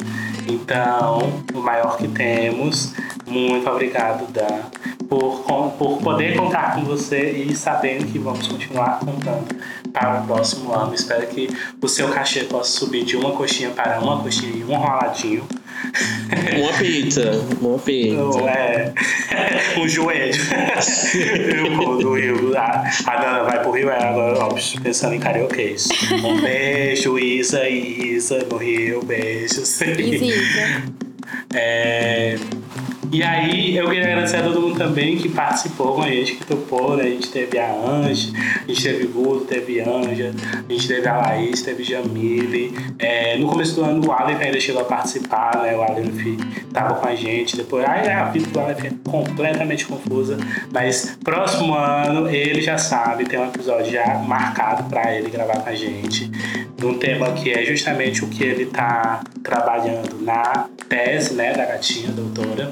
[0.46, 2.92] Então, o maior que temos.
[3.26, 4.62] Muito obrigado, Dan,
[5.08, 5.42] por,
[5.78, 9.54] por poder contar com você e sabendo que vamos continuar contando
[9.92, 10.94] para o próximo ano.
[10.94, 11.48] Espero que
[11.80, 15.46] o seu cachê possa subir de uma coxinha para uma coxinha e um roladinho.
[16.58, 18.40] Uma pizza, uma pizza.
[18.50, 18.92] É
[19.78, 20.34] um joelho.
[21.14, 22.56] Eu do Rio.
[22.56, 25.88] A, a Dana vai pro Rio, é agora, ó, pensando em karaokês.
[26.24, 29.02] Um beijo, Isa e Isa no Rio.
[29.02, 29.80] Beijos.
[29.96, 30.82] Visita.
[31.54, 32.36] É,
[33.10, 36.44] e aí, eu queria agradecer a todo mundo também que participou com a gente, que
[36.44, 37.04] topou, né?
[37.04, 40.34] A gente teve a Ange, a gente teve Guto, teve Anja,
[40.68, 42.74] a gente teve a Laís, teve Jamile.
[42.98, 45.74] É, no começo do ano, o Aleph ainda chegou a participar, né?
[45.76, 46.38] O Aleph
[46.72, 47.56] tava com a gente.
[47.56, 50.36] Depois, ai, a vida do Aleph é completamente confusa.
[50.72, 55.68] Mas próximo ano, ele já sabe, tem um episódio já marcado pra ele gravar com
[55.68, 56.30] a gente.
[56.80, 62.10] Num tema que é justamente o que ele tá trabalhando na tese, né, da gatinha
[62.10, 62.70] doutora.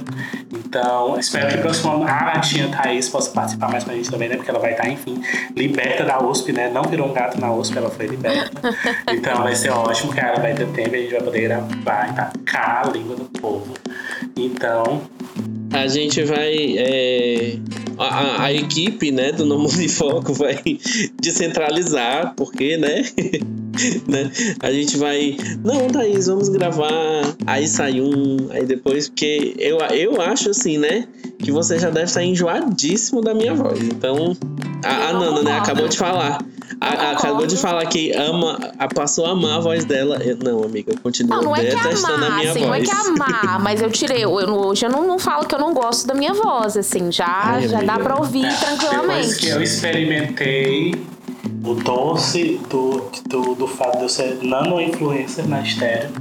[0.52, 4.28] Então, espero que próximo ano a gatinha Thaís possa participar mais com a gente também,
[4.28, 4.36] né?
[4.36, 5.20] Porque ela vai estar, enfim,
[5.56, 6.70] liberta da USP, né?
[6.72, 8.52] Não virou um gato na USP, ela foi liberta.
[9.12, 12.10] Então vai ser ótimo, que ela vai ter tempo e a gente vai poder gravar
[12.10, 13.74] e tacar a língua do povo.
[14.36, 15.02] Então,
[15.72, 16.54] A gente vai.
[16.78, 17.56] é,
[17.98, 20.60] a, a- a equipe né, do Não Mundo em Foco vai
[21.20, 23.02] descentralizar, porque, né?
[24.08, 24.30] né?
[24.60, 25.36] A gente vai.
[25.64, 27.22] Não, Thaís, vamos gravar.
[27.46, 31.06] Aí sai um, aí depois, porque eu, eu acho assim, né?
[31.38, 33.78] Que você já deve estar enjoadíssimo da minha voz.
[33.82, 34.36] Então,
[34.84, 36.38] a, a Nana, né, acabou de falar.
[36.78, 40.16] A- a- acabou de falar que ama, a- passou a amar a voz dela.
[40.22, 42.74] Eu- não, amiga, eu continuo Não, não é que detestando a amar, minha assim, não
[42.74, 42.88] é voz.
[42.90, 44.24] que amar, mas eu tirei.
[44.24, 47.26] Eu, hoje eu não, não falo que eu não gosto da minha voz, assim, já,
[47.26, 49.48] Ai, já dá pra ouvir depois que tranquilamente.
[49.48, 50.94] eu experimentei
[51.66, 56.10] o doce do, do, do fato de eu ser nano-influencer na estéreo.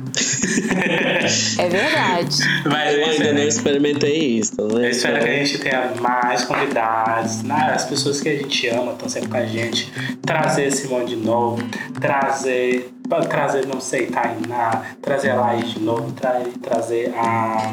[1.57, 2.37] É verdade.
[2.65, 4.89] Mas Eu ainda não eu experimentei isso, né?
[4.89, 7.71] espero que a gente tenha mais convidados, né?
[7.73, 9.91] as pessoas que a gente ama estão sempre com a gente.
[10.21, 11.63] Trazer Simone de novo,
[11.99, 12.93] trazer,
[13.29, 17.71] trazer não sei, Tainá, trazer a Laís de novo, tra trazer a.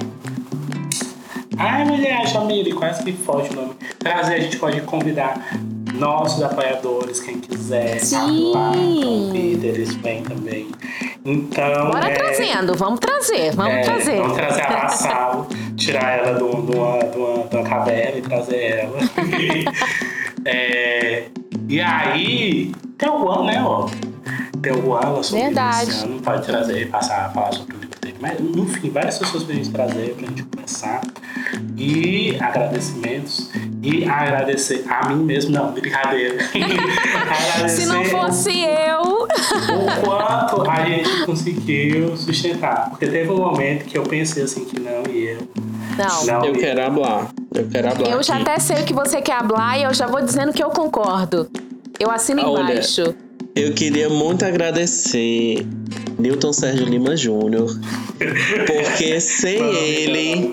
[1.58, 3.74] Ai, mulher, Jamile, quase que foge o nome.
[3.98, 5.52] Trazer, a gente pode convidar
[6.02, 8.00] nossos apoiadores, quem quiser.
[8.00, 8.52] Sim.
[8.52, 10.68] Lá, convida, eles vêm também.
[11.24, 11.90] Então.
[11.90, 14.16] Bora é, trazendo, vamos trazer, vamos é, trazer.
[14.16, 15.46] Vamos trazer a Massalo,
[15.76, 18.98] tirar ela de uma, de uma, de uma, de uma caverna e trazer ela.
[20.44, 21.28] É,
[21.68, 23.88] e aí, tem o Juan, né, ó?
[24.60, 26.04] Tem o Juan, ela Verdade.
[26.08, 27.96] não pode trazer, passar, falar sobre o livro.
[28.22, 31.00] Mas, enfim, várias pessoas pra gente trazer, pra gente conversar.
[31.76, 33.50] E agradecimentos.
[33.82, 36.36] E agradecer a mim mesmo, não, brincadeira.
[36.54, 39.24] agradecer Se não fosse eu.
[39.24, 42.90] o quanto a gente conseguiu sustentar.
[42.90, 45.38] Porque teve um momento que eu pensei assim que não ia.
[45.98, 46.24] Não.
[46.24, 46.60] Não Eu ia.
[46.60, 47.28] quero hablar.
[47.52, 48.08] Eu quero hablar.
[48.12, 50.62] Eu já até sei o que você quer hablar e eu já vou dizendo que
[50.62, 51.50] eu concordo.
[51.98, 53.14] Eu assino Olha, embaixo.
[53.54, 55.66] Eu queria muito agradecer
[56.18, 57.68] Newton Sérgio Lima Júnior.
[58.66, 60.50] Porque sem ele.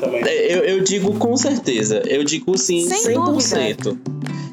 [0.50, 2.02] Eu, eu digo com certeza.
[2.06, 3.98] Eu digo sim, Sem 100%.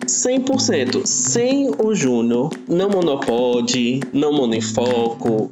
[0.07, 1.07] 100%.
[1.07, 5.51] Sem o Júnior, não monopode, não mono em foco,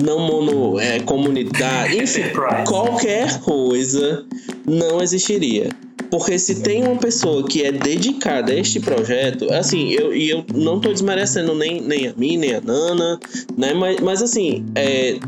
[0.00, 2.22] não mono é, comunidade, enfim,
[2.66, 4.24] qualquer coisa
[4.66, 5.68] não existiria.
[6.10, 10.44] Porque se tem uma pessoa que é dedicada a este projeto, assim, eu, e eu
[10.54, 13.18] não tô desmerecendo nem, nem a mim, nem a Nana,
[13.56, 13.72] né?
[13.72, 15.18] Mas, mas assim, é,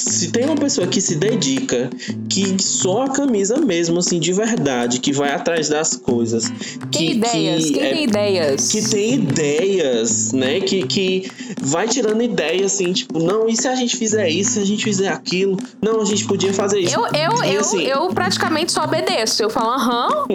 [0.00, 1.90] se tem uma pessoa que se dedica,
[2.28, 6.44] que só a camisa mesmo, assim, de verdade, que vai atrás das coisas.
[6.90, 8.68] Tem que, ideias, que quem é- tem ideias?
[8.72, 10.60] que tem ideias, né?
[10.60, 11.30] Que, que
[11.60, 14.82] vai tirando ideias assim, tipo, não, e se a gente fizer isso, se a gente
[14.84, 15.56] fizer aquilo?
[15.82, 16.94] Não, a gente podia fazer isso.
[16.94, 19.42] Eu, eu, E eu, assim, eu praticamente só obedeço.
[19.42, 20.26] Eu falo, aham,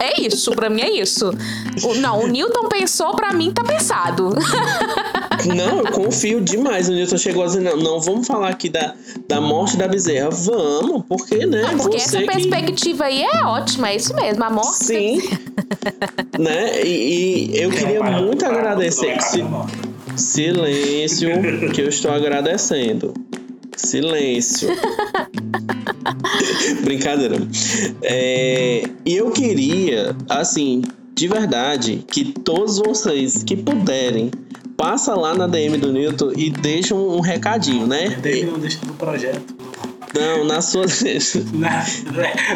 [0.00, 1.30] é isso, pra mim é isso.
[2.00, 4.30] Não, o Newton pensou, pra mim tá pensado.
[5.48, 6.88] Não, eu confio demais.
[6.88, 8.94] O Newton chegou a dizer, não, não vamos falar aqui da,
[9.28, 10.30] da morte da bezerra.
[10.30, 11.62] Vamos, porque, né?
[11.66, 12.26] Ah, porque você essa que...
[12.26, 14.44] perspectiva aí é ótima, é isso mesmo.
[14.44, 14.84] A morte.
[14.84, 15.22] Sim.
[16.38, 16.82] né?
[16.84, 19.16] E, e eu queria pai muito agradecer.
[20.16, 21.30] Silêncio,
[21.74, 23.14] que eu estou agradecendo.
[23.76, 24.68] Silêncio.
[26.84, 27.36] Brincadeira.
[28.02, 30.82] É, E eu queria, assim,
[31.14, 34.30] de verdade, que todos vocês que puderem,
[34.76, 38.10] passa lá na DM do Newton e deixa um, um recadinho, né?
[38.10, 39.54] Dele não deixa do projeto.
[40.14, 40.84] Não, na sua.
[41.54, 41.70] Não,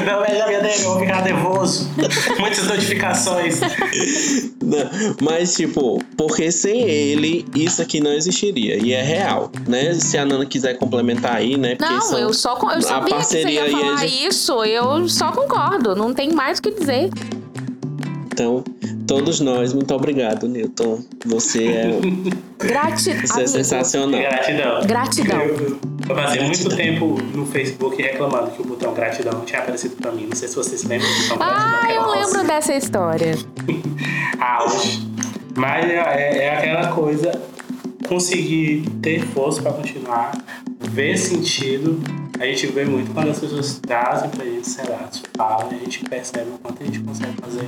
[0.04, 1.88] não é a minha DM, eu vou ficar nervoso.
[2.38, 3.60] Muitas notificações.
[4.62, 8.76] Não, mas, tipo, porque sem ele, isso aqui não existiria.
[8.76, 9.94] E é real, né?
[9.94, 11.76] Se a Nana quiser complementar aí, né?
[11.76, 14.64] Porque Não, são- eu só eu sabia que você parceria ia aí é falar isso.
[14.64, 15.96] Eu só concordo.
[15.96, 17.08] Não tem mais o que dizer.
[18.37, 18.62] Então,
[19.07, 21.01] todos nós, muito obrigado, Newton.
[21.24, 21.91] Você é,
[22.62, 23.20] Gratidão.
[23.26, 24.20] você é sensacional.
[24.20, 24.87] Gratidão.
[24.87, 25.41] Gratidão.
[25.41, 26.76] Eu, eu passei muito Gratidão.
[26.76, 30.26] tempo no Facebook reclamando que o botão gratidão não tinha aparecido pra mim.
[30.26, 31.66] Não sei se vocês se lembram do botão gratidão.
[31.66, 32.20] Ah, que era eu rosa.
[32.26, 33.39] lembro dessa história.
[34.39, 35.09] auge.
[35.55, 37.32] Mas é, é- é aquela coisa,
[38.07, 40.32] conseguir ter força para continuar,
[40.78, 41.99] ver sentido.
[42.39, 46.05] A gente vê muito quando as pessoas trazem pra gente esse relato, falam, a gente
[46.05, 47.66] percebe o quanto a gente consegue fazer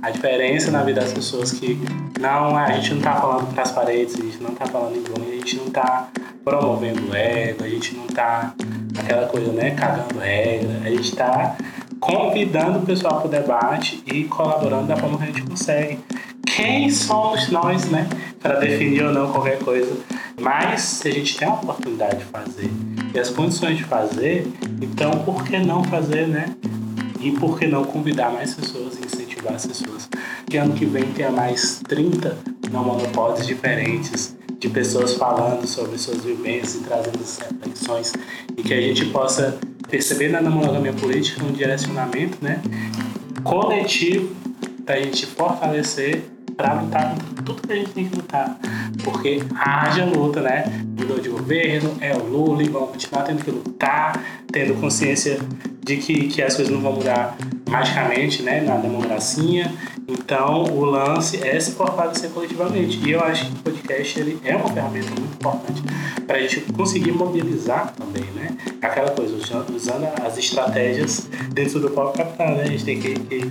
[0.00, 1.78] a diferença na vida das pessoas que
[2.18, 5.32] não, a gente não tá falando pras paredes, a gente não tá falando em volume,
[5.32, 6.08] a gente não tá
[6.42, 8.54] promovendo ego, a gente não tá
[8.98, 11.56] aquela coisa, né, cagando regra, a gente tá
[12.00, 15.98] convidando o pessoal para o debate e colaborando da forma que a gente consegue.
[16.46, 18.08] Quem somos nós, né,
[18.40, 19.94] para definir ou não qualquer coisa?
[20.40, 22.70] Mas se a gente tem a oportunidade de fazer
[23.14, 24.46] e as condições de fazer,
[24.80, 26.54] então por que não fazer, né?
[27.20, 30.08] E por que não convidar mais pessoas e incentivar as pessoas?
[30.46, 32.36] Que ano que vem tenha mais 30
[32.70, 38.12] não monopodes diferentes, de pessoas falando sobre suas vivências e trazendo essas reflexões
[38.56, 42.60] e que a gente possa perceber na monogamia política um direcionamento né,
[43.44, 44.34] coletivo
[44.84, 46.24] para a gente fortalecer
[46.56, 48.58] para lutar contra tudo que a gente tem que lutar.
[49.04, 50.64] Porque haja luta, né?
[50.98, 55.38] Mudou de governo, é o Lula e vamos continuar tendo que lutar, tendo consciência
[55.84, 57.36] de que, que as coisas não vão mudar
[57.68, 58.60] magicamente, né?
[58.62, 59.70] Na democracia.
[60.08, 62.98] Então, o lance é se fortalecer coletivamente.
[63.06, 65.82] E eu acho que o podcast ele é uma ferramenta muito importante
[66.26, 68.56] para a gente conseguir mobilizar também, né?
[68.80, 72.62] Aquela coisa, usando usando as estratégias dentro do próprio capital, né?
[72.62, 73.50] A gente tem que, que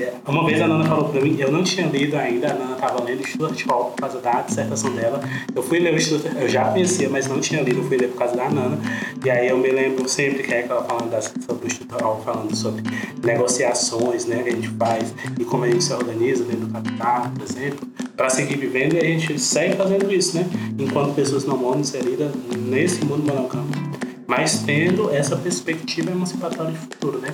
[0.00, 2.76] É, Uma vez a Nana falou pra mim, eu não tinha lido ainda, a Nana
[2.76, 5.20] tava lendo Stuart Hall por causa da dissertação dela.
[5.54, 8.08] Eu fui ler o Stuart, eu já conhecia, mas não tinha lido, eu fui ler
[8.08, 8.78] por causa da Nana.
[9.24, 12.54] E aí eu me lembro sempre que é ela falando das, sobre o Hall, falando
[12.54, 12.82] sobre
[13.22, 17.30] negociações, né, que a gente faz e como a gente se organiza dentro do capital,
[17.34, 20.46] por exemplo, para seguir vivendo e a gente segue fazendo isso, né,
[20.78, 23.78] enquanto pessoas não moram inseridas nesse mundo monogâmico,
[24.26, 27.28] mas tendo essa perspectiva emancipatória de futuro, né.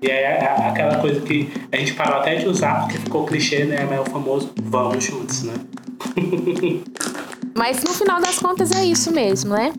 [0.00, 3.64] E é a- aquela coisa que a gente parou até de usar porque ficou clichê,
[3.64, 3.86] né?
[3.88, 5.54] Mas é o famoso vamos juntos, né?
[7.54, 9.72] Mas no final das contas é isso mesmo, né?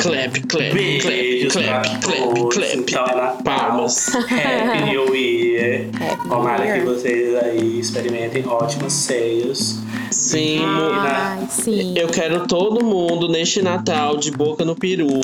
[0.00, 2.54] Clap, clap, Beijos clap, clap, clap, todos.
[2.54, 2.76] clap.
[2.76, 3.42] Então é Natal.
[3.44, 4.08] Palmas.
[4.14, 5.86] Happy New Year.
[6.00, 6.84] Happy Tomara New que Year.
[6.86, 9.78] vocês aí experimentem ótimas ceias.
[10.10, 11.94] Sim, mo- Ai, sim.
[11.96, 15.06] eu quero todo mundo neste Natal de boca no peru.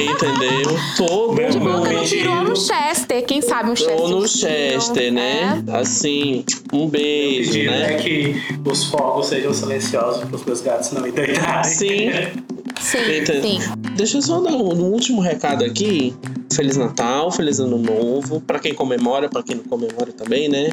[0.00, 0.78] Entendeu?
[0.96, 1.92] Todo Meu De boca mundo.
[1.92, 4.00] no peru ou no Chester, quem sabe um Chester.
[4.00, 5.62] Ou no Chester, né?
[5.72, 7.94] Assim, um beijo, Pedido é né?
[7.96, 11.64] que os fogos sejam silenciosos para os meus gatos não endoidarem.
[11.64, 12.10] Sim.
[12.80, 13.40] Sim, Eita.
[13.42, 13.58] sim.
[13.96, 16.14] Deixa eu só dar um, um último recado aqui.
[16.52, 18.40] Feliz Natal, feliz Ano Novo.
[18.40, 20.70] Pra quem comemora, pra quem não comemora também, né?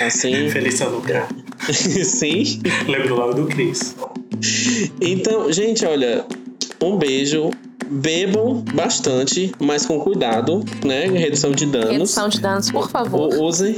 [0.00, 1.06] Assim, Feliz ano novo.
[2.04, 2.60] sim.
[2.88, 3.94] Lembro logo do Cris.
[5.00, 6.24] Então, gente, olha,
[6.82, 7.50] um beijo.
[7.92, 11.06] Bebam bastante, mas com cuidado, né?
[11.06, 11.90] Redução de danos.
[11.90, 13.34] Redução de danos, por favor.
[13.34, 13.74] U- Usem,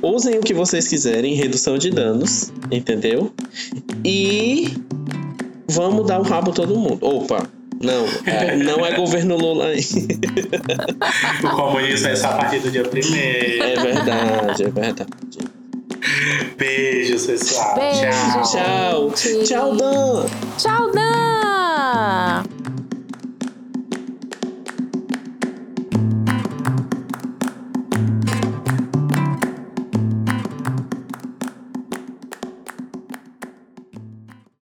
[0.00, 3.32] usem o que vocês quiserem, redução de danos, entendeu?
[4.04, 4.68] E
[5.70, 6.98] vamos dar o rabo todo mundo.
[7.00, 7.46] Opa,
[7.80, 9.80] não, é, não é governo Lula aí.
[11.42, 13.62] O comunismo é só a partir do dia primeiro.
[13.62, 15.10] É verdade, é verdade.
[16.58, 17.74] Beijos, pessoal.
[17.74, 19.10] Beijo, Tchau.
[19.12, 20.26] Tchau, tchau, Dan.
[20.58, 22.69] Tchau, Dan!